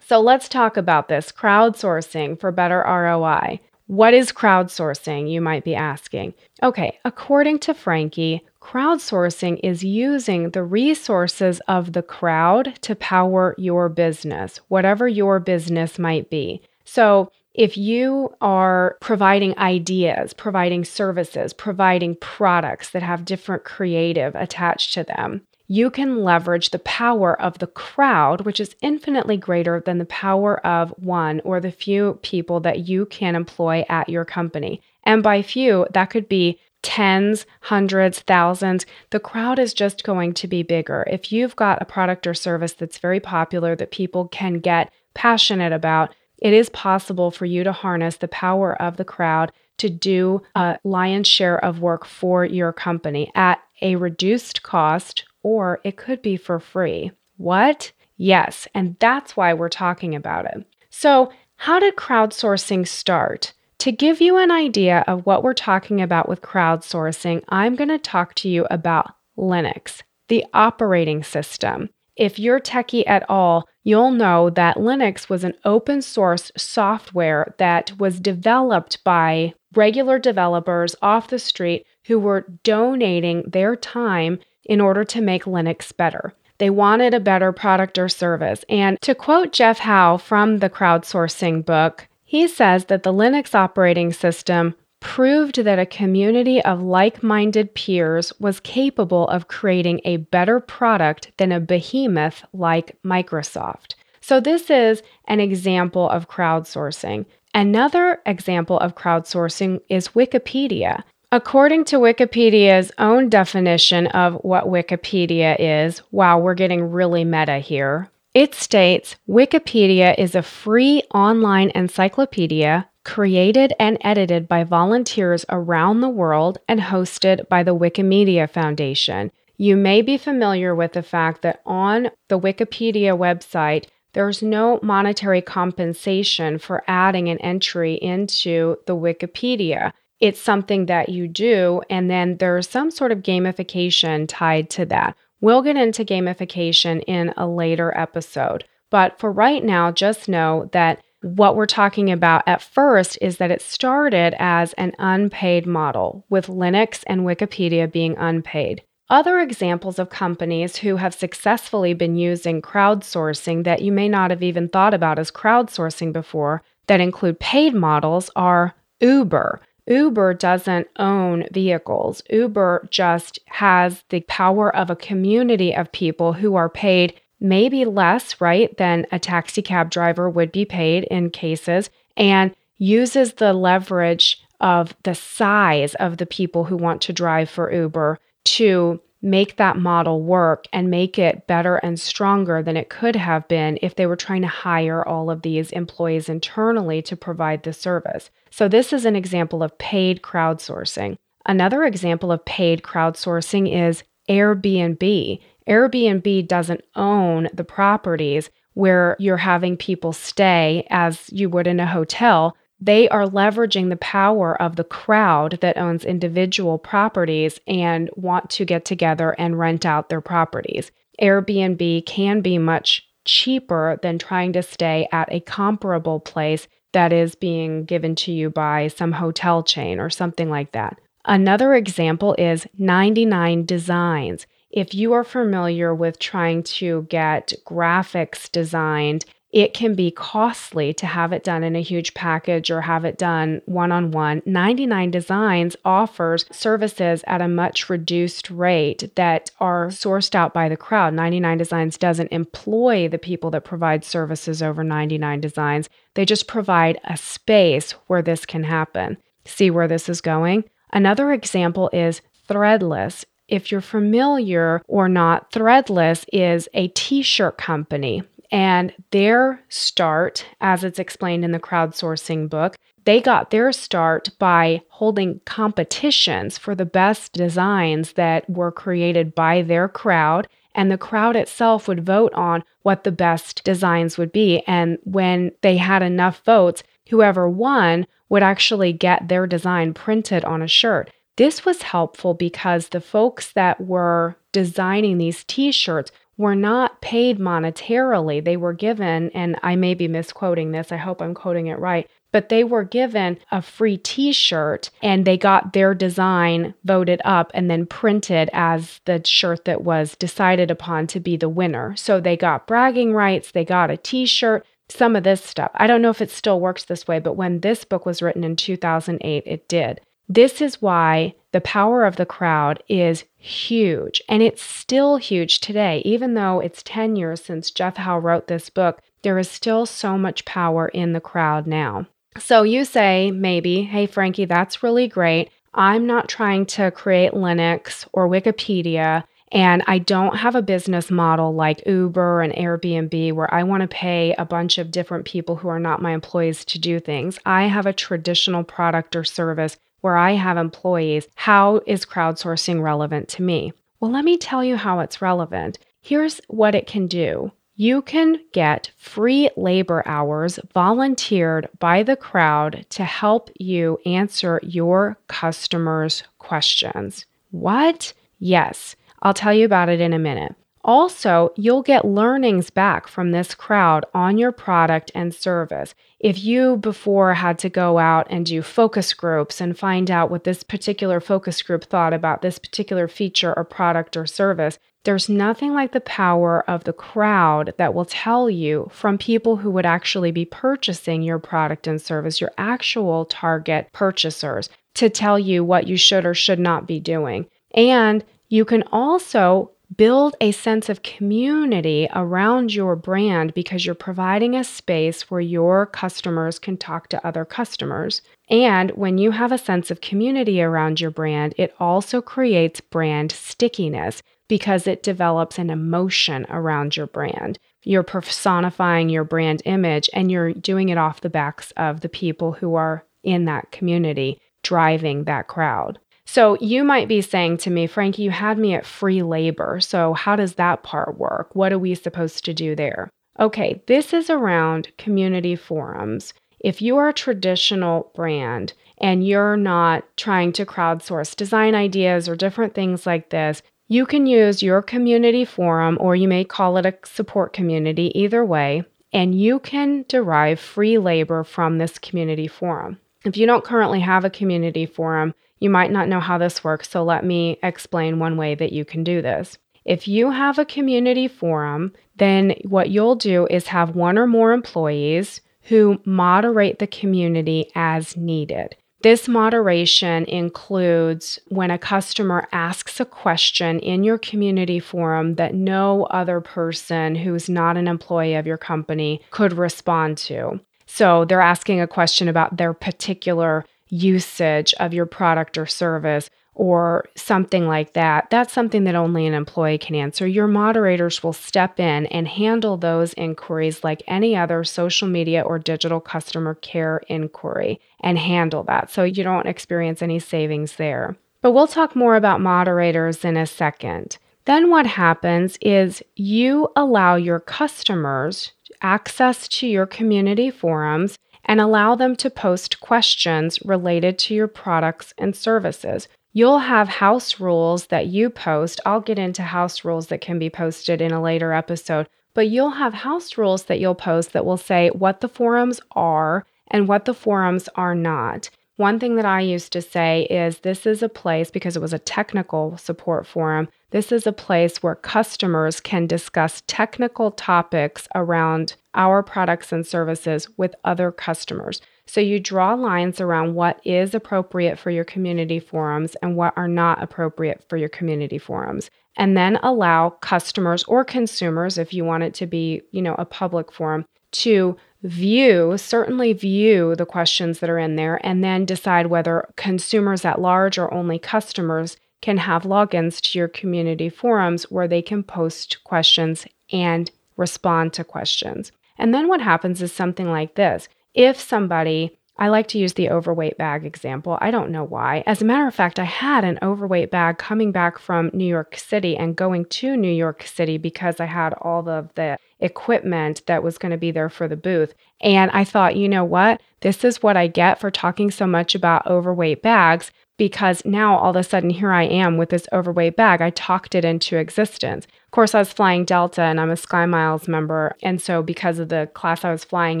So 0.06 0.22
let's 0.22 0.48
talk 0.48 0.78
about 0.78 1.08
this 1.08 1.30
crowdsourcing 1.30 2.40
for 2.40 2.50
better 2.50 2.78
ROI. 2.78 3.60
What 3.88 4.14
is 4.14 4.32
crowdsourcing, 4.32 5.30
you 5.30 5.42
might 5.42 5.64
be 5.64 5.74
asking? 5.74 6.32
Okay, 6.62 6.98
according 7.04 7.58
to 7.58 7.74
Frankie, 7.74 8.40
crowdsourcing 8.62 9.58
is 9.62 9.82
using 9.84 10.50
the 10.50 10.62
resources 10.62 11.60
of 11.68 11.92
the 11.92 12.02
crowd 12.02 12.78
to 12.82 12.94
power 12.94 13.54
your 13.58 13.88
business, 13.88 14.60
whatever 14.68 15.08
your 15.08 15.40
business 15.40 15.98
might 15.98 16.30
be. 16.30 16.62
So, 16.84 17.30
if 17.54 17.76
you 17.76 18.34
are 18.40 18.96
providing 19.02 19.58
ideas, 19.58 20.32
providing 20.32 20.86
services, 20.86 21.52
providing 21.52 22.16
products 22.16 22.88
that 22.90 23.02
have 23.02 23.26
different 23.26 23.64
creative 23.64 24.34
attached 24.34 24.94
to 24.94 25.04
them, 25.04 25.42
you 25.68 25.90
can 25.90 26.22
leverage 26.22 26.70
the 26.70 26.78
power 26.78 27.40
of 27.40 27.58
the 27.58 27.66
crowd, 27.66 28.42
which 28.42 28.58
is 28.58 28.76
infinitely 28.80 29.36
greater 29.36 29.82
than 29.84 29.98
the 29.98 30.06
power 30.06 30.64
of 30.66 30.94
one 30.96 31.40
or 31.44 31.60
the 31.60 31.70
few 31.72 32.18
people 32.22 32.60
that 32.60 32.88
you 32.88 33.04
can 33.06 33.36
employ 33.36 33.84
at 33.88 34.08
your 34.08 34.24
company. 34.24 34.80
And 35.04 35.22
by 35.22 35.42
few, 35.42 35.86
that 35.92 36.10
could 36.10 36.28
be 36.28 36.58
tens, 36.82 37.46
hundreds, 37.62 38.20
thousands. 38.20 38.84
The 39.10 39.20
crowd 39.20 39.58
is 39.58 39.72
just 39.72 40.04
going 40.04 40.34
to 40.34 40.48
be 40.48 40.62
bigger. 40.62 41.06
If 41.08 41.32
you've 41.32 41.56
got 41.56 41.80
a 41.80 41.86
product 41.86 42.26
or 42.26 42.34
service 42.34 42.72
that's 42.72 42.98
very 42.98 43.20
popular 43.20 43.74
that 43.76 43.90
people 43.90 44.28
can 44.28 44.58
get 44.58 44.92
passionate 45.14 45.72
about, 45.72 46.14
it 46.38 46.52
is 46.52 46.68
possible 46.70 47.30
for 47.30 47.46
you 47.46 47.62
to 47.64 47.72
harness 47.72 48.16
the 48.16 48.28
power 48.28 48.80
of 48.82 48.96
the 48.96 49.04
crowd 49.04 49.52
to 49.78 49.88
do 49.88 50.42
a 50.54 50.78
lion's 50.84 51.28
share 51.28 51.62
of 51.64 51.80
work 51.80 52.04
for 52.04 52.44
your 52.44 52.72
company 52.72 53.30
at 53.34 53.60
a 53.80 53.96
reduced 53.96 54.62
cost, 54.62 55.24
or 55.42 55.80
it 55.84 55.96
could 55.96 56.22
be 56.22 56.36
for 56.36 56.60
free. 56.60 57.10
What? 57.36 57.92
Yes, 58.16 58.68
and 58.74 58.96
that's 59.00 59.36
why 59.36 59.54
we're 59.54 59.68
talking 59.68 60.14
about 60.14 60.44
it. 60.46 60.66
So, 60.90 61.32
how 61.56 61.78
did 61.78 61.96
crowdsourcing 61.96 62.86
start? 62.86 63.52
To 63.82 63.90
give 63.90 64.20
you 64.20 64.36
an 64.36 64.52
idea 64.52 65.02
of 65.08 65.26
what 65.26 65.42
we're 65.42 65.54
talking 65.54 66.00
about 66.00 66.28
with 66.28 66.40
crowdsourcing, 66.40 67.42
I'm 67.48 67.74
going 67.74 67.88
to 67.88 67.98
talk 67.98 68.32
to 68.36 68.48
you 68.48 68.64
about 68.70 69.16
Linux, 69.36 70.02
the 70.28 70.44
operating 70.54 71.24
system. 71.24 71.90
If 72.14 72.38
you're 72.38 72.60
techie 72.60 73.02
at 73.08 73.28
all, 73.28 73.66
you'll 73.82 74.12
know 74.12 74.50
that 74.50 74.76
Linux 74.76 75.28
was 75.28 75.42
an 75.42 75.54
open 75.64 76.00
source 76.00 76.52
software 76.56 77.56
that 77.58 77.98
was 77.98 78.20
developed 78.20 79.02
by 79.02 79.52
regular 79.74 80.20
developers 80.20 80.94
off 81.02 81.26
the 81.26 81.40
street 81.40 81.84
who 82.06 82.20
were 82.20 82.46
donating 82.62 83.42
their 83.48 83.74
time 83.74 84.38
in 84.64 84.80
order 84.80 85.02
to 85.02 85.20
make 85.20 85.42
Linux 85.42 85.96
better. 85.96 86.34
They 86.58 86.70
wanted 86.70 87.14
a 87.14 87.18
better 87.18 87.50
product 87.50 87.98
or 87.98 88.08
service. 88.08 88.64
And 88.68 88.96
to 89.00 89.16
quote 89.16 89.52
Jeff 89.52 89.80
Howe 89.80 90.18
from 90.18 90.58
the 90.58 90.70
crowdsourcing 90.70 91.66
book, 91.66 92.06
he 92.32 92.48
says 92.48 92.86
that 92.86 93.02
the 93.02 93.12
Linux 93.12 93.54
operating 93.54 94.10
system 94.10 94.74
proved 95.00 95.56
that 95.56 95.78
a 95.78 95.84
community 95.84 96.62
of 96.62 96.80
like 96.80 97.22
minded 97.22 97.74
peers 97.74 98.32
was 98.40 98.58
capable 98.58 99.28
of 99.28 99.48
creating 99.48 100.00
a 100.06 100.16
better 100.16 100.58
product 100.58 101.30
than 101.36 101.52
a 101.52 101.60
behemoth 101.60 102.42
like 102.54 102.96
Microsoft. 103.04 103.96
So, 104.22 104.40
this 104.40 104.70
is 104.70 105.02
an 105.26 105.40
example 105.40 106.08
of 106.08 106.26
crowdsourcing. 106.26 107.26
Another 107.52 108.22
example 108.24 108.78
of 108.78 108.94
crowdsourcing 108.94 109.82
is 109.90 110.16
Wikipedia. 110.16 111.02
According 111.32 111.84
to 111.86 111.96
Wikipedia's 111.96 112.90
own 112.96 113.28
definition 113.28 114.06
of 114.06 114.36
what 114.36 114.68
Wikipedia 114.68 115.54
is, 115.58 116.00
wow, 116.12 116.38
we're 116.38 116.54
getting 116.54 116.92
really 116.92 117.24
meta 117.24 117.58
here. 117.58 118.08
It 118.34 118.54
states 118.54 119.16
Wikipedia 119.28 120.18
is 120.18 120.34
a 120.34 120.42
free 120.42 121.02
online 121.14 121.70
encyclopedia 121.74 122.88
created 123.04 123.74
and 123.78 123.98
edited 124.00 124.48
by 124.48 124.64
volunteers 124.64 125.44
around 125.50 126.00
the 126.00 126.08
world 126.08 126.58
and 126.66 126.80
hosted 126.80 127.46
by 127.48 127.62
the 127.62 127.76
Wikimedia 127.76 128.48
Foundation. 128.48 129.32
You 129.58 129.76
may 129.76 130.00
be 130.00 130.16
familiar 130.16 130.74
with 130.74 130.92
the 130.92 131.02
fact 131.02 131.42
that 131.42 131.60
on 131.66 132.10
the 132.28 132.40
Wikipedia 132.40 133.16
website, 133.16 133.86
there's 134.14 134.42
no 134.42 134.78
monetary 134.82 135.42
compensation 135.42 136.58
for 136.58 136.84
adding 136.86 137.28
an 137.28 137.38
entry 137.38 137.94
into 137.94 138.76
the 138.86 138.96
Wikipedia. 138.96 139.92
It's 140.20 140.40
something 140.40 140.86
that 140.86 141.08
you 141.08 141.28
do, 141.28 141.82
and 141.90 142.10
then 142.10 142.36
there's 142.38 142.68
some 142.68 142.90
sort 142.90 143.12
of 143.12 143.18
gamification 143.18 144.26
tied 144.28 144.70
to 144.70 144.86
that. 144.86 145.16
We'll 145.42 145.60
get 145.60 145.76
into 145.76 146.04
gamification 146.04 147.02
in 147.06 147.34
a 147.36 147.46
later 147.46 147.92
episode. 147.96 148.64
But 148.90 149.18
for 149.18 149.32
right 149.32 149.62
now, 149.62 149.90
just 149.90 150.28
know 150.28 150.70
that 150.72 151.02
what 151.22 151.56
we're 151.56 151.66
talking 151.66 152.10
about 152.10 152.44
at 152.46 152.62
first 152.62 153.18
is 153.20 153.38
that 153.38 153.50
it 153.50 153.60
started 153.60 154.34
as 154.38 154.72
an 154.74 154.92
unpaid 154.98 155.66
model, 155.66 156.24
with 156.30 156.46
Linux 156.46 157.02
and 157.06 157.22
Wikipedia 157.22 157.90
being 157.90 158.16
unpaid. 158.18 158.82
Other 159.10 159.40
examples 159.40 159.98
of 159.98 160.10
companies 160.10 160.76
who 160.76 160.96
have 160.96 161.12
successfully 161.12 161.92
been 161.92 162.16
using 162.16 162.62
crowdsourcing 162.62 163.64
that 163.64 163.82
you 163.82 163.90
may 163.90 164.08
not 164.08 164.30
have 164.30 164.42
even 164.42 164.68
thought 164.68 164.94
about 164.94 165.18
as 165.18 165.30
crowdsourcing 165.30 166.12
before, 166.12 166.62
that 166.86 167.00
include 167.00 167.40
paid 167.40 167.74
models, 167.74 168.30
are 168.36 168.74
Uber. 169.00 169.60
Uber 169.86 170.34
doesn't 170.34 170.88
own 170.96 171.46
vehicles. 171.52 172.22
Uber 172.30 172.88
just 172.90 173.38
has 173.46 174.04
the 174.10 174.20
power 174.22 174.74
of 174.74 174.90
a 174.90 174.96
community 174.96 175.74
of 175.74 175.90
people 175.92 176.34
who 176.34 176.54
are 176.54 176.68
paid 176.68 177.20
maybe 177.40 177.84
less, 177.84 178.40
right, 178.40 178.76
than 178.76 179.04
a 179.10 179.18
taxi 179.18 179.62
cab 179.62 179.90
driver 179.90 180.30
would 180.30 180.52
be 180.52 180.64
paid 180.64 181.04
in 181.04 181.28
cases, 181.30 181.90
and 182.16 182.54
uses 182.78 183.34
the 183.34 183.52
leverage 183.52 184.40
of 184.60 184.96
the 185.02 185.14
size 185.14 185.94
of 185.96 186.18
the 186.18 186.26
people 186.26 186.64
who 186.64 186.76
want 186.76 187.02
to 187.02 187.12
drive 187.12 187.50
for 187.50 187.72
Uber 187.72 188.18
to 188.44 189.00
make 189.22 189.56
that 189.56 189.78
model 189.78 190.22
work 190.22 190.66
and 190.72 190.90
make 190.90 191.18
it 191.18 191.46
better 191.46 191.76
and 191.76 191.98
stronger 191.98 192.62
than 192.62 192.76
it 192.76 192.90
could 192.90 193.14
have 193.14 193.46
been 193.46 193.78
if 193.80 193.94
they 193.94 194.06
were 194.06 194.16
trying 194.16 194.42
to 194.42 194.48
hire 194.48 195.06
all 195.06 195.30
of 195.30 195.42
these 195.42 195.70
employees 195.70 196.28
internally 196.28 197.00
to 197.02 197.16
provide 197.16 197.62
the 197.62 197.72
service. 197.72 198.30
So, 198.50 198.68
this 198.68 198.92
is 198.92 199.04
an 199.04 199.16
example 199.16 199.62
of 199.62 199.78
paid 199.78 200.22
crowdsourcing. 200.22 201.16
Another 201.46 201.84
example 201.84 202.30
of 202.32 202.44
paid 202.44 202.82
crowdsourcing 202.82 203.72
is 203.72 204.02
Airbnb. 204.28 205.40
Airbnb 205.68 206.48
doesn't 206.48 206.82
own 206.96 207.48
the 207.52 207.64
properties 207.64 208.50
where 208.74 209.16
you're 209.18 209.36
having 209.36 209.76
people 209.76 210.12
stay 210.12 210.86
as 210.90 211.30
you 211.30 211.48
would 211.50 211.66
in 211.66 211.80
a 211.80 211.86
hotel. 211.86 212.56
They 212.84 213.08
are 213.10 213.26
leveraging 213.26 213.90
the 213.90 213.96
power 213.96 214.60
of 214.60 214.74
the 214.74 214.82
crowd 214.82 215.58
that 215.60 215.78
owns 215.78 216.04
individual 216.04 216.78
properties 216.78 217.60
and 217.68 218.10
want 218.16 218.50
to 218.50 218.64
get 218.64 218.84
together 218.84 219.36
and 219.38 219.56
rent 219.56 219.86
out 219.86 220.08
their 220.08 220.20
properties. 220.20 220.90
Airbnb 221.20 222.04
can 222.06 222.40
be 222.40 222.58
much 222.58 223.06
cheaper 223.24 224.00
than 224.02 224.18
trying 224.18 224.52
to 224.54 224.64
stay 224.64 225.06
at 225.12 225.32
a 225.32 225.38
comparable 225.38 226.18
place 226.18 226.66
that 226.92 227.12
is 227.12 227.36
being 227.36 227.84
given 227.84 228.16
to 228.16 228.32
you 228.32 228.50
by 228.50 228.88
some 228.88 229.12
hotel 229.12 229.62
chain 229.62 230.00
or 230.00 230.10
something 230.10 230.50
like 230.50 230.72
that. 230.72 230.98
Another 231.24 231.74
example 231.74 232.34
is 232.36 232.66
99 232.78 233.64
Designs. 233.64 234.48
If 234.72 234.92
you 234.92 235.12
are 235.12 235.22
familiar 235.22 235.94
with 235.94 236.18
trying 236.18 236.64
to 236.64 237.06
get 237.08 237.52
graphics 237.64 238.50
designed, 238.50 239.24
it 239.52 239.74
can 239.74 239.94
be 239.94 240.10
costly 240.10 240.94
to 240.94 241.04
have 241.04 241.32
it 241.32 241.44
done 241.44 241.62
in 241.62 241.76
a 241.76 241.82
huge 241.82 242.14
package 242.14 242.70
or 242.70 242.80
have 242.80 243.04
it 243.04 243.18
done 243.18 243.60
one 243.66 243.92
on 243.92 244.10
one. 244.10 244.40
99 244.46 245.10
Designs 245.10 245.76
offers 245.84 246.46
services 246.50 247.22
at 247.26 247.42
a 247.42 247.48
much 247.48 247.90
reduced 247.90 248.48
rate 248.48 249.14
that 249.14 249.50
are 249.60 249.88
sourced 249.88 250.34
out 250.34 250.54
by 250.54 250.70
the 250.70 250.76
crowd. 250.76 251.12
99 251.12 251.58
Designs 251.58 251.98
doesn't 251.98 252.32
employ 252.32 253.08
the 253.08 253.18
people 253.18 253.50
that 253.50 253.64
provide 253.64 254.04
services 254.04 254.62
over 254.62 254.82
99 254.82 255.40
Designs, 255.40 255.88
they 256.14 256.24
just 256.24 256.48
provide 256.48 256.98
a 257.04 257.16
space 257.16 257.92
where 258.06 258.22
this 258.22 258.46
can 258.46 258.64
happen. 258.64 259.18
See 259.44 259.70
where 259.70 259.88
this 259.88 260.08
is 260.08 260.20
going? 260.20 260.64
Another 260.92 261.32
example 261.32 261.90
is 261.92 262.22
Threadless 262.48 263.24
if 263.52 263.70
you're 263.70 263.82
familiar 263.82 264.80
or 264.88 265.10
not, 265.10 265.52
Threadless 265.52 266.24
is 266.32 266.70
a 266.72 266.88
t 266.88 267.20
shirt 267.22 267.58
company. 267.58 268.22
And 268.52 268.92
their 269.10 269.64
start, 269.70 270.46
as 270.60 270.84
it's 270.84 270.98
explained 270.98 271.42
in 271.42 271.52
the 271.52 271.58
crowdsourcing 271.58 272.50
book, 272.50 272.76
they 273.04 273.20
got 273.20 273.50
their 273.50 273.72
start 273.72 274.30
by 274.38 274.82
holding 274.90 275.40
competitions 275.46 276.58
for 276.58 276.74
the 276.74 276.84
best 276.84 277.32
designs 277.32 278.12
that 278.12 278.48
were 278.48 278.70
created 278.70 279.34
by 279.34 279.62
their 279.62 279.88
crowd. 279.88 280.46
And 280.74 280.90
the 280.90 280.98
crowd 280.98 281.34
itself 281.34 281.88
would 281.88 282.06
vote 282.06 282.32
on 282.34 282.62
what 282.82 283.04
the 283.04 283.10
best 283.10 283.64
designs 283.64 284.18
would 284.18 284.32
be. 284.32 284.62
And 284.66 284.98
when 285.04 285.52
they 285.62 285.78
had 285.78 286.02
enough 286.02 286.42
votes, 286.44 286.82
whoever 287.08 287.48
won 287.48 288.06
would 288.28 288.42
actually 288.42 288.92
get 288.92 289.28
their 289.28 289.46
design 289.46 289.94
printed 289.94 290.44
on 290.44 290.62
a 290.62 290.68
shirt. 290.68 291.10
This 291.36 291.64
was 291.64 291.82
helpful 291.82 292.34
because 292.34 292.88
the 292.88 293.00
folks 293.00 293.52
that 293.52 293.80
were 293.80 294.36
designing 294.52 295.16
these 295.18 295.44
t 295.44 295.72
shirts 295.72 296.12
were 296.36 296.54
not 296.54 297.00
paid 297.00 297.38
monetarily. 297.38 298.44
They 298.44 298.56
were 298.56 298.72
given, 298.72 299.30
and 299.30 299.58
I 299.62 299.76
may 299.76 299.94
be 299.94 300.08
misquoting 300.08 300.72
this, 300.72 300.90
I 300.90 300.96
hope 300.96 301.20
I'm 301.20 301.34
quoting 301.34 301.66
it 301.66 301.78
right, 301.78 302.08
but 302.32 302.48
they 302.48 302.64
were 302.64 302.84
given 302.84 303.38
a 303.50 303.62
free 303.62 303.98
t 303.98 304.32
shirt 304.32 304.90
and 305.02 305.24
they 305.24 305.36
got 305.36 305.72
their 305.72 305.94
design 305.94 306.74
voted 306.84 307.20
up 307.24 307.50
and 307.54 307.70
then 307.70 307.86
printed 307.86 308.48
as 308.52 309.00
the 309.04 309.22
shirt 309.24 309.66
that 309.66 309.82
was 309.82 310.16
decided 310.16 310.70
upon 310.70 311.06
to 311.08 311.20
be 311.20 311.36
the 311.36 311.48
winner. 311.48 311.94
So 311.96 312.20
they 312.20 312.36
got 312.36 312.66
bragging 312.66 313.12
rights, 313.12 313.52
they 313.52 313.64
got 313.64 313.90
a 313.90 313.96
t 313.96 314.26
shirt. 314.26 314.66
Some 314.88 315.16
of 315.16 315.24
this 315.24 315.42
stuff. 315.42 315.70
I 315.74 315.86
don't 315.86 316.02
know 316.02 316.10
if 316.10 316.20
it 316.20 316.30
still 316.30 316.60
works 316.60 316.84
this 316.84 317.08
way, 317.08 317.18
but 317.18 317.32
when 317.32 317.60
this 317.60 317.82
book 317.82 318.04
was 318.04 318.20
written 318.20 318.44
in 318.44 318.56
2008, 318.56 319.42
it 319.46 319.66
did. 319.66 320.02
This 320.28 320.60
is 320.60 320.80
why 320.80 321.34
the 321.52 321.60
power 321.60 322.04
of 322.04 322.16
the 322.16 322.26
crowd 322.26 322.82
is 322.88 323.24
huge. 323.36 324.22
And 324.28 324.42
it's 324.42 324.62
still 324.62 325.16
huge 325.16 325.60
today. 325.60 326.00
Even 326.04 326.34
though 326.34 326.60
it's 326.60 326.82
10 326.82 327.16
years 327.16 327.42
since 327.44 327.70
Jeff 327.70 327.96
Howe 327.98 328.18
wrote 328.18 328.46
this 328.46 328.70
book, 328.70 329.02
there 329.22 329.38
is 329.38 329.50
still 329.50 329.84
so 329.84 330.16
much 330.16 330.44
power 330.44 330.88
in 330.88 331.12
the 331.12 331.20
crowd 331.20 331.66
now. 331.66 332.06
So 332.38 332.62
you 332.62 332.84
say, 332.84 333.30
maybe, 333.30 333.82
hey, 333.82 334.06
Frankie, 334.06 334.46
that's 334.46 334.82
really 334.82 335.06
great. 335.06 335.50
I'm 335.74 336.06
not 336.06 336.28
trying 336.28 336.66
to 336.66 336.90
create 336.90 337.32
Linux 337.32 338.06
or 338.12 338.28
Wikipedia 338.28 339.24
And 339.52 339.84
I 339.86 339.98
don't 339.98 340.38
have 340.38 340.54
a 340.54 340.62
business 340.62 341.10
model 341.10 341.54
like 341.54 341.86
Uber 341.86 342.40
and 342.40 342.54
Airbnb 342.54 343.34
where 343.34 343.52
I 343.52 343.62
want 343.64 343.82
to 343.82 343.88
pay 343.88 344.34
a 344.38 344.46
bunch 344.46 344.78
of 344.78 344.90
different 344.90 345.26
people 345.26 345.56
who 345.56 345.68
are 345.68 345.78
not 345.78 346.00
my 346.00 346.12
employees 346.12 346.64
to 346.66 346.78
do 346.78 346.98
things. 346.98 347.38
I 347.44 347.64
have 347.64 347.84
a 347.84 347.92
traditional 347.92 348.64
product 348.64 349.14
or 349.14 349.24
service 349.24 349.76
where 350.02 350.16
I 350.16 350.32
have 350.32 350.58
employees. 350.58 351.26
How 351.34 351.80
is 351.86 352.04
crowdsourcing 352.04 352.82
relevant 352.82 353.28
to 353.30 353.42
me? 353.42 353.72
Well, 353.98 354.10
let 354.10 354.24
me 354.24 354.36
tell 354.36 354.62
you 354.62 354.76
how 354.76 355.00
it's 355.00 355.22
relevant. 355.22 355.78
Here's 356.02 356.40
what 356.48 356.74
it 356.74 356.86
can 356.86 357.06
do 357.06 357.52
you 357.74 358.02
can 358.02 358.38
get 358.52 358.90
free 358.98 359.48
labor 359.56 360.02
hours 360.06 360.58
volunteered 360.74 361.68
by 361.78 362.02
the 362.02 362.16
crowd 362.16 362.84
to 362.90 363.02
help 363.02 363.50
you 363.58 363.98
answer 364.04 364.60
your 364.62 365.16
customers' 365.28 366.22
questions. 366.38 367.24
What? 367.50 368.12
Yes, 368.38 368.94
I'll 369.22 369.34
tell 369.34 369.54
you 369.54 369.64
about 369.64 369.88
it 369.88 370.00
in 370.00 370.12
a 370.12 370.18
minute. 370.18 370.54
Also, 370.84 371.52
you'll 371.54 371.82
get 371.82 372.04
learnings 372.04 372.70
back 372.70 373.06
from 373.06 373.30
this 373.30 373.54
crowd 373.54 374.04
on 374.12 374.36
your 374.36 374.50
product 374.50 375.12
and 375.14 375.32
service. 375.32 375.94
If 376.18 376.42
you 376.42 376.76
before 376.76 377.34
had 377.34 377.58
to 377.60 377.68
go 377.68 377.98
out 377.98 378.26
and 378.30 378.44
do 378.44 378.62
focus 378.62 379.14
groups 379.14 379.60
and 379.60 379.78
find 379.78 380.10
out 380.10 380.30
what 380.30 380.44
this 380.44 380.62
particular 380.62 381.20
focus 381.20 381.62
group 381.62 381.84
thought 381.84 382.12
about 382.12 382.42
this 382.42 382.58
particular 382.58 383.06
feature 383.06 383.54
or 383.56 383.64
product 383.64 384.16
or 384.16 384.26
service, 384.26 384.78
there's 385.04 385.28
nothing 385.28 385.72
like 385.72 385.92
the 385.92 386.00
power 386.00 386.68
of 386.68 386.84
the 386.84 386.92
crowd 386.92 387.74
that 387.76 387.92
will 387.92 388.04
tell 388.04 388.48
you 388.48 388.88
from 388.92 389.18
people 389.18 389.56
who 389.56 389.70
would 389.70 389.86
actually 389.86 390.30
be 390.30 390.44
purchasing 390.44 391.22
your 391.22 391.40
product 391.40 391.86
and 391.86 392.00
service, 392.00 392.40
your 392.40 392.52
actual 392.56 393.24
target 393.24 393.88
purchasers, 393.92 394.68
to 394.94 395.08
tell 395.08 395.38
you 395.38 395.64
what 395.64 395.86
you 395.88 395.96
should 395.96 396.24
or 396.24 396.34
should 396.34 396.60
not 396.60 396.86
be 396.86 397.00
doing. 397.00 397.46
And 397.74 398.24
you 398.48 398.64
can 398.64 398.84
also 398.92 399.70
build 399.96 400.36
a 400.40 400.52
sense 400.52 400.88
of 400.88 401.02
community 401.02 402.08
around 402.14 402.72
your 402.72 402.94
brand 402.94 403.52
because 403.54 403.84
you're 403.84 403.94
providing 403.94 404.54
a 404.54 404.64
space 404.64 405.30
where 405.30 405.40
your 405.40 405.86
customers 405.86 406.58
can 406.58 406.76
talk 406.76 407.08
to 407.08 407.26
other 407.26 407.44
customers. 407.44 408.22
And 408.48 408.90
when 408.92 409.18
you 409.18 409.32
have 409.32 409.52
a 409.52 409.58
sense 409.58 409.90
of 409.90 410.00
community 410.00 410.62
around 410.62 411.00
your 411.00 411.10
brand, 411.10 411.54
it 411.58 411.74
also 411.80 412.22
creates 412.22 412.80
brand 412.80 413.32
stickiness 413.32 414.22
because 414.48 414.86
it 414.86 415.02
develops 415.02 415.58
an 415.58 415.70
emotion 415.70 416.46
around 416.48 416.96
your 416.96 417.06
brand. 417.06 417.58
You're 417.84 418.02
personifying 418.02 419.08
your 419.08 419.24
brand 419.24 419.62
image 419.64 420.08
and 420.14 420.30
you're 420.30 420.52
doing 420.52 420.90
it 420.90 420.98
off 420.98 421.22
the 421.22 421.30
backs 421.30 421.72
of 421.76 422.00
the 422.00 422.08
people 422.08 422.52
who 422.52 422.74
are 422.74 423.04
in 423.24 423.46
that 423.46 423.72
community, 423.72 424.40
driving 424.62 425.24
that 425.24 425.48
crowd. 425.48 425.98
So 426.32 426.56
you 426.62 426.82
might 426.82 427.08
be 427.08 427.20
saying 427.20 427.58
to 427.58 427.70
me, 427.70 427.86
Frankie, 427.86 428.22
you 428.22 428.30
had 428.30 428.56
me 428.56 428.72
at 428.72 428.86
free 428.86 429.22
labor. 429.22 429.80
So 429.80 430.14
how 430.14 430.34
does 430.34 430.54
that 430.54 430.82
part 430.82 431.18
work? 431.18 431.54
What 431.54 431.74
are 431.74 431.78
we 431.78 431.94
supposed 431.94 432.46
to 432.46 432.54
do 432.54 432.74
there? 432.74 433.10
Okay, 433.38 433.82
this 433.86 434.14
is 434.14 434.30
around 434.30 434.88
community 434.96 435.56
forums. 435.56 436.32
If 436.58 436.80
you 436.80 436.96
are 436.96 437.10
a 437.10 437.12
traditional 437.12 438.10
brand 438.14 438.72
and 438.96 439.26
you're 439.26 439.58
not 439.58 440.04
trying 440.16 440.54
to 440.54 440.64
crowdsource 440.64 441.36
design 441.36 441.74
ideas 441.74 442.30
or 442.30 442.34
different 442.34 442.72
things 442.72 443.04
like 443.04 443.28
this, 443.28 443.60
you 443.88 444.06
can 444.06 444.26
use 444.26 444.62
your 444.62 444.80
community 444.80 445.44
forum 445.44 445.98
or 446.00 446.16
you 446.16 446.28
may 446.28 446.44
call 446.44 446.78
it 446.78 446.86
a 446.86 446.96
support 447.04 447.52
community, 447.52 448.10
either 448.18 448.42
way, 448.42 448.84
and 449.12 449.38
you 449.38 449.58
can 449.58 450.06
derive 450.08 450.58
free 450.58 450.96
labor 450.96 451.44
from 451.44 451.76
this 451.76 451.98
community 451.98 452.48
forum. 452.48 452.98
If 453.22 453.36
you 453.36 453.46
don't 453.46 453.64
currently 453.64 454.00
have 454.00 454.24
a 454.24 454.30
community 454.30 454.86
forum, 454.86 455.34
you 455.62 455.70
might 455.70 455.92
not 455.92 456.08
know 456.08 456.20
how 456.20 456.38
this 456.38 456.64
works, 456.64 456.90
so 456.90 457.04
let 457.04 457.24
me 457.24 457.58
explain 457.62 458.18
one 458.18 458.36
way 458.36 458.54
that 458.56 458.72
you 458.72 458.84
can 458.84 459.04
do 459.04 459.22
this. 459.22 459.58
If 459.84 460.06
you 460.06 460.30
have 460.30 460.58
a 460.58 460.64
community 460.64 461.28
forum, 461.28 461.92
then 462.16 462.54
what 462.64 462.90
you'll 462.90 463.16
do 463.16 463.46
is 463.48 463.66
have 463.68 463.96
one 463.96 464.18
or 464.18 464.26
more 464.26 464.52
employees 464.52 465.40
who 465.62 466.00
moderate 466.04 466.78
the 466.78 466.86
community 466.86 467.70
as 467.74 468.16
needed. 468.16 468.76
This 469.02 469.26
moderation 469.26 470.24
includes 470.26 471.40
when 471.48 471.72
a 471.72 471.78
customer 471.78 472.46
asks 472.52 473.00
a 473.00 473.04
question 473.04 473.80
in 473.80 474.04
your 474.04 474.18
community 474.18 474.78
forum 474.78 475.34
that 475.34 475.54
no 475.54 476.04
other 476.04 476.40
person 476.40 477.16
who's 477.16 477.48
not 477.48 477.76
an 477.76 477.88
employee 477.88 478.34
of 478.34 478.46
your 478.46 478.58
company 478.58 479.20
could 479.30 479.52
respond 479.54 480.18
to. 480.18 480.60
So 480.86 481.24
they're 481.24 481.40
asking 481.40 481.80
a 481.80 481.88
question 481.88 482.28
about 482.28 482.58
their 482.58 482.72
particular 482.74 483.64
usage 483.92 484.74
of 484.80 484.94
your 484.94 485.06
product 485.06 485.58
or 485.58 485.66
service 485.66 486.30
or 486.54 487.06
something 487.14 487.66
like 487.66 487.92
that, 487.94 488.28
that's 488.30 488.52
something 488.52 488.84
that 488.84 488.94
only 488.94 489.26
an 489.26 489.34
employee 489.34 489.78
can 489.78 489.94
answer. 489.94 490.26
Your 490.26 490.46
moderators 490.46 491.22
will 491.22 491.32
step 491.32 491.78
in 491.78 492.06
and 492.06 492.28
handle 492.28 492.76
those 492.76 493.14
inquiries 493.14 493.84
like 493.84 494.02
any 494.06 494.36
other 494.36 494.64
social 494.64 495.08
media 495.08 495.42
or 495.42 495.58
digital 495.58 496.00
customer 496.00 496.54
care 496.56 497.02
inquiry 497.08 497.80
and 498.00 498.18
handle 498.18 498.64
that 498.64 498.90
so 498.90 499.02
you 499.04 499.22
don't 499.22 499.46
experience 499.46 500.02
any 500.02 500.18
savings 500.18 500.76
there. 500.76 501.16
But 501.40 501.52
we'll 501.52 501.66
talk 501.66 501.96
more 501.96 502.16
about 502.16 502.40
moderators 502.40 503.24
in 503.24 503.36
a 503.36 503.46
second. 503.46 504.18
Then 504.44 504.70
what 504.70 504.86
happens 504.86 505.56
is 505.60 506.02
you 506.16 506.68
allow 506.76 507.14
your 507.14 507.40
customers 507.40 508.52
access 508.82 509.46
to 509.46 509.66
your 509.66 509.86
community 509.86 510.50
forums 510.50 511.16
and 511.44 511.60
allow 511.60 511.94
them 511.94 512.16
to 512.16 512.30
post 512.30 512.80
questions 512.80 513.58
related 513.64 514.18
to 514.18 514.34
your 514.34 514.48
products 514.48 515.12
and 515.18 515.34
services. 515.34 516.08
You'll 516.32 516.60
have 516.60 516.88
house 516.88 517.40
rules 517.40 517.88
that 517.88 518.06
you 518.06 518.30
post. 518.30 518.80
I'll 518.86 519.00
get 519.00 519.18
into 519.18 519.42
house 519.42 519.84
rules 519.84 520.06
that 520.06 520.20
can 520.20 520.38
be 520.38 520.48
posted 520.48 521.00
in 521.00 521.12
a 521.12 521.20
later 521.20 521.52
episode, 521.52 522.08
but 522.32 522.48
you'll 522.48 522.70
have 522.70 522.94
house 522.94 523.36
rules 523.36 523.64
that 523.64 523.80
you'll 523.80 523.94
post 523.94 524.32
that 524.32 524.46
will 524.46 524.56
say 524.56 524.88
what 524.90 525.20
the 525.20 525.28
forums 525.28 525.80
are 525.92 526.46
and 526.68 526.88
what 526.88 527.04
the 527.04 527.14
forums 527.14 527.68
are 527.74 527.94
not. 527.94 528.48
One 528.76 528.98
thing 528.98 529.16
that 529.16 529.26
I 529.26 529.40
used 529.40 529.72
to 529.74 529.82
say 529.82 530.22
is 530.30 530.60
this 530.60 530.86
is 530.86 531.02
a 531.02 531.08
place, 531.08 531.50
because 531.50 531.76
it 531.76 531.82
was 531.82 531.92
a 531.92 531.98
technical 531.98 532.78
support 532.78 533.26
forum, 533.26 533.68
this 533.92 534.10
is 534.10 534.26
a 534.26 534.32
place 534.32 534.82
where 534.82 534.94
customers 534.94 535.80
can 535.80 536.06
discuss 536.06 536.62
technical 536.66 537.30
topics 537.30 538.08
around 538.14 538.74
our 538.94 539.22
products 539.22 539.70
and 539.70 539.86
services 539.86 540.48
with 540.56 540.74
other 540.82 541.12
customers. 541.12 541.80
So 542.06 542.20
you 542.20 542.40
draw 542.40 542.74
lines 542.74 543.20
around 543.20 543.54
what 543.54 543.80
is 543.84 544.14
appropriate 544.14 544.78
for 544.78 544.90
your 544.90 545.04
community 545.04 545.60
forums 545.60 546.16
and 546.16 546.36
what 546.36 546.54
are 546.56 546.68
not 546.68 547.02
appropriate 547.02 547.64
for 547.68 547.76
your 547.76 547.90
community 547.90 548.38
forums. 548.38 548.90
And 549.16 549.36
then 549.36 549.58
allow 549.62 550.10
customers 550.10 550.84
or 550.84 551.04
consumers, 551.04 551.76
if 551.76 551.92
you 551.92 552.04
want 552.04 552.22
it 552.22 552.34
to 552.34 552.46
be, 552.46 552.80
you 552.92 553.02
know, 553.02 553.14
a 553.18 553.26
public 553.26 553.70
forum, 553.70 554.06
to 554.32 554.76
view, 555.02 555.76
certainly 555.76 556.32
view 556.32 556.96
the 556.96 557.04
questions 557.04 557.58
that 557.58 557.68
are 557.68 557.78
in 557.78 557.96
there, 557.96 558.24
and 558.26 558.42
then 558.42 558.64
decide 558.64 559.08
whether 559.08 559.52
consumers 559.56 560.24
at 560.24 560.40
large 560.40 560.78
or 560.78 560.92
only 560.94 561.18
customers 561.18 561.98
can 562.22 562.38
have 562.38 562.62
logins 562.62 563.20
to 563.20 563.38
your 563.38 563.48
community 563.48 564.08
forums 564.08 564.70
where 564.70 564.88
they 564.88 565.02
can 565.02 565.22
post 565.22 565.84
questions 565.84 566.46
and 566.72 567.10
respond 567.36 567.92
to 567.92 568.04
questions. 568.04 568.72
And 568.96 569.12
then 569.12 569.28
what 569.28 569.42
happens 569.42 569.82
is 569.82 569.92
something 569.92 570.30
like 570.30 570.54
this. 570.54 570.88
If 571.12 571.38
somebody, 571.38 572.16
I 572.38 572.48
like 572.48 572.68
to 572.68 572.78
use 572.78 572.94
the 572.94 573.10
overweight 573.10 573.58
bag 573.58 573.84
example. 573.84 574.38
I 574.40 574.50
don't 574.50 574.70
know 574.70 574.84
why. 574.84 575.22
As 575.26 575.42
a 575.42 575.44
matter 575.44 575.66
of 575.66 575.74
fact, 575.74 575.98
I 575.98 576.04
had 576.04 576.44
an 576.44 576.58
overweight 576.62 577.10
bag 577.10 577.38
coming 577.38 577.72
back 577.72 577.98
from 577.98 578.30
New 578.32 578.46
York 578.46 578.76
City 578.76 579.16
and 579.16 579.36
going 579.36 579.64
to 579.66 579.96
New 579.96 580.12
York 580.12 580.44
City 580.44 580.78
because 580.78 581.20
I 581.20 581.26
had 581.26 581.52
all 581.54 581.88
of 581.88 582.14
the 582.14 582.38
equipment 582.60 583.42
that 583.46 583.62
was 583.62 583.76
going 583.76 583.90
to 583.90 583.98
be 583.98 584.12
there 584.12 584.30
for 584.30 584.46
the 584.46 584.56
booth. 584.56 584.94
And 585.20 585.50
I 585.50 585.64
thought, 585.64 585.96
you 585.96 586.08
know 586.08 586.24
what? 586.24 586.62
This 586.80 587.04
is 587.04 587.22
what 587.22 587.36
I 587.36 587.48
get 587.48 587.80
for 587.80 587.90
talking 587.90 588.30
so 588.30 588.46
much 588.46 588.74
about 588.74 589.06
overweight 589.06 589.62
bags 589.62 590.10
because 590.42 590.84
now 590.84 591.16
all 591.18 591.30
of 591.30 591.36
a 591.36 591.44
sudden 591.44 591.70
here 591.70 591.92
I 591.92 592.02
am 592.02 592.36
with 592.36 592.48
this 592.48 592.66
overweight 592.72 593.14
bag. 593.14 593.40
I 593.40 593.50
talked 593.50 593.94
it 593.94 594.04
into 594.04 594.38
existence. 594.38 595.04
Of 595.04 595.30
course, 595.30 595.54
I 595.54 595.60
was 595.60 595.72
flying 595.72 596.04
Delta 596.04 596.42
and 596.42 596.58
I'm 596.58 596.72
a 596.72 596.76
Sky 596.76 597.06
Miles 597.06 597.46
member. 597.46 597.94
And 598.02 598.20
so, 598.20 598.42
because 598.42 598.80
of 598.80 598.88
the 598.88 599.08
class 599.14 599.44
I 599.44 599.52
was 599.52 599.62
flying 599.62 600.00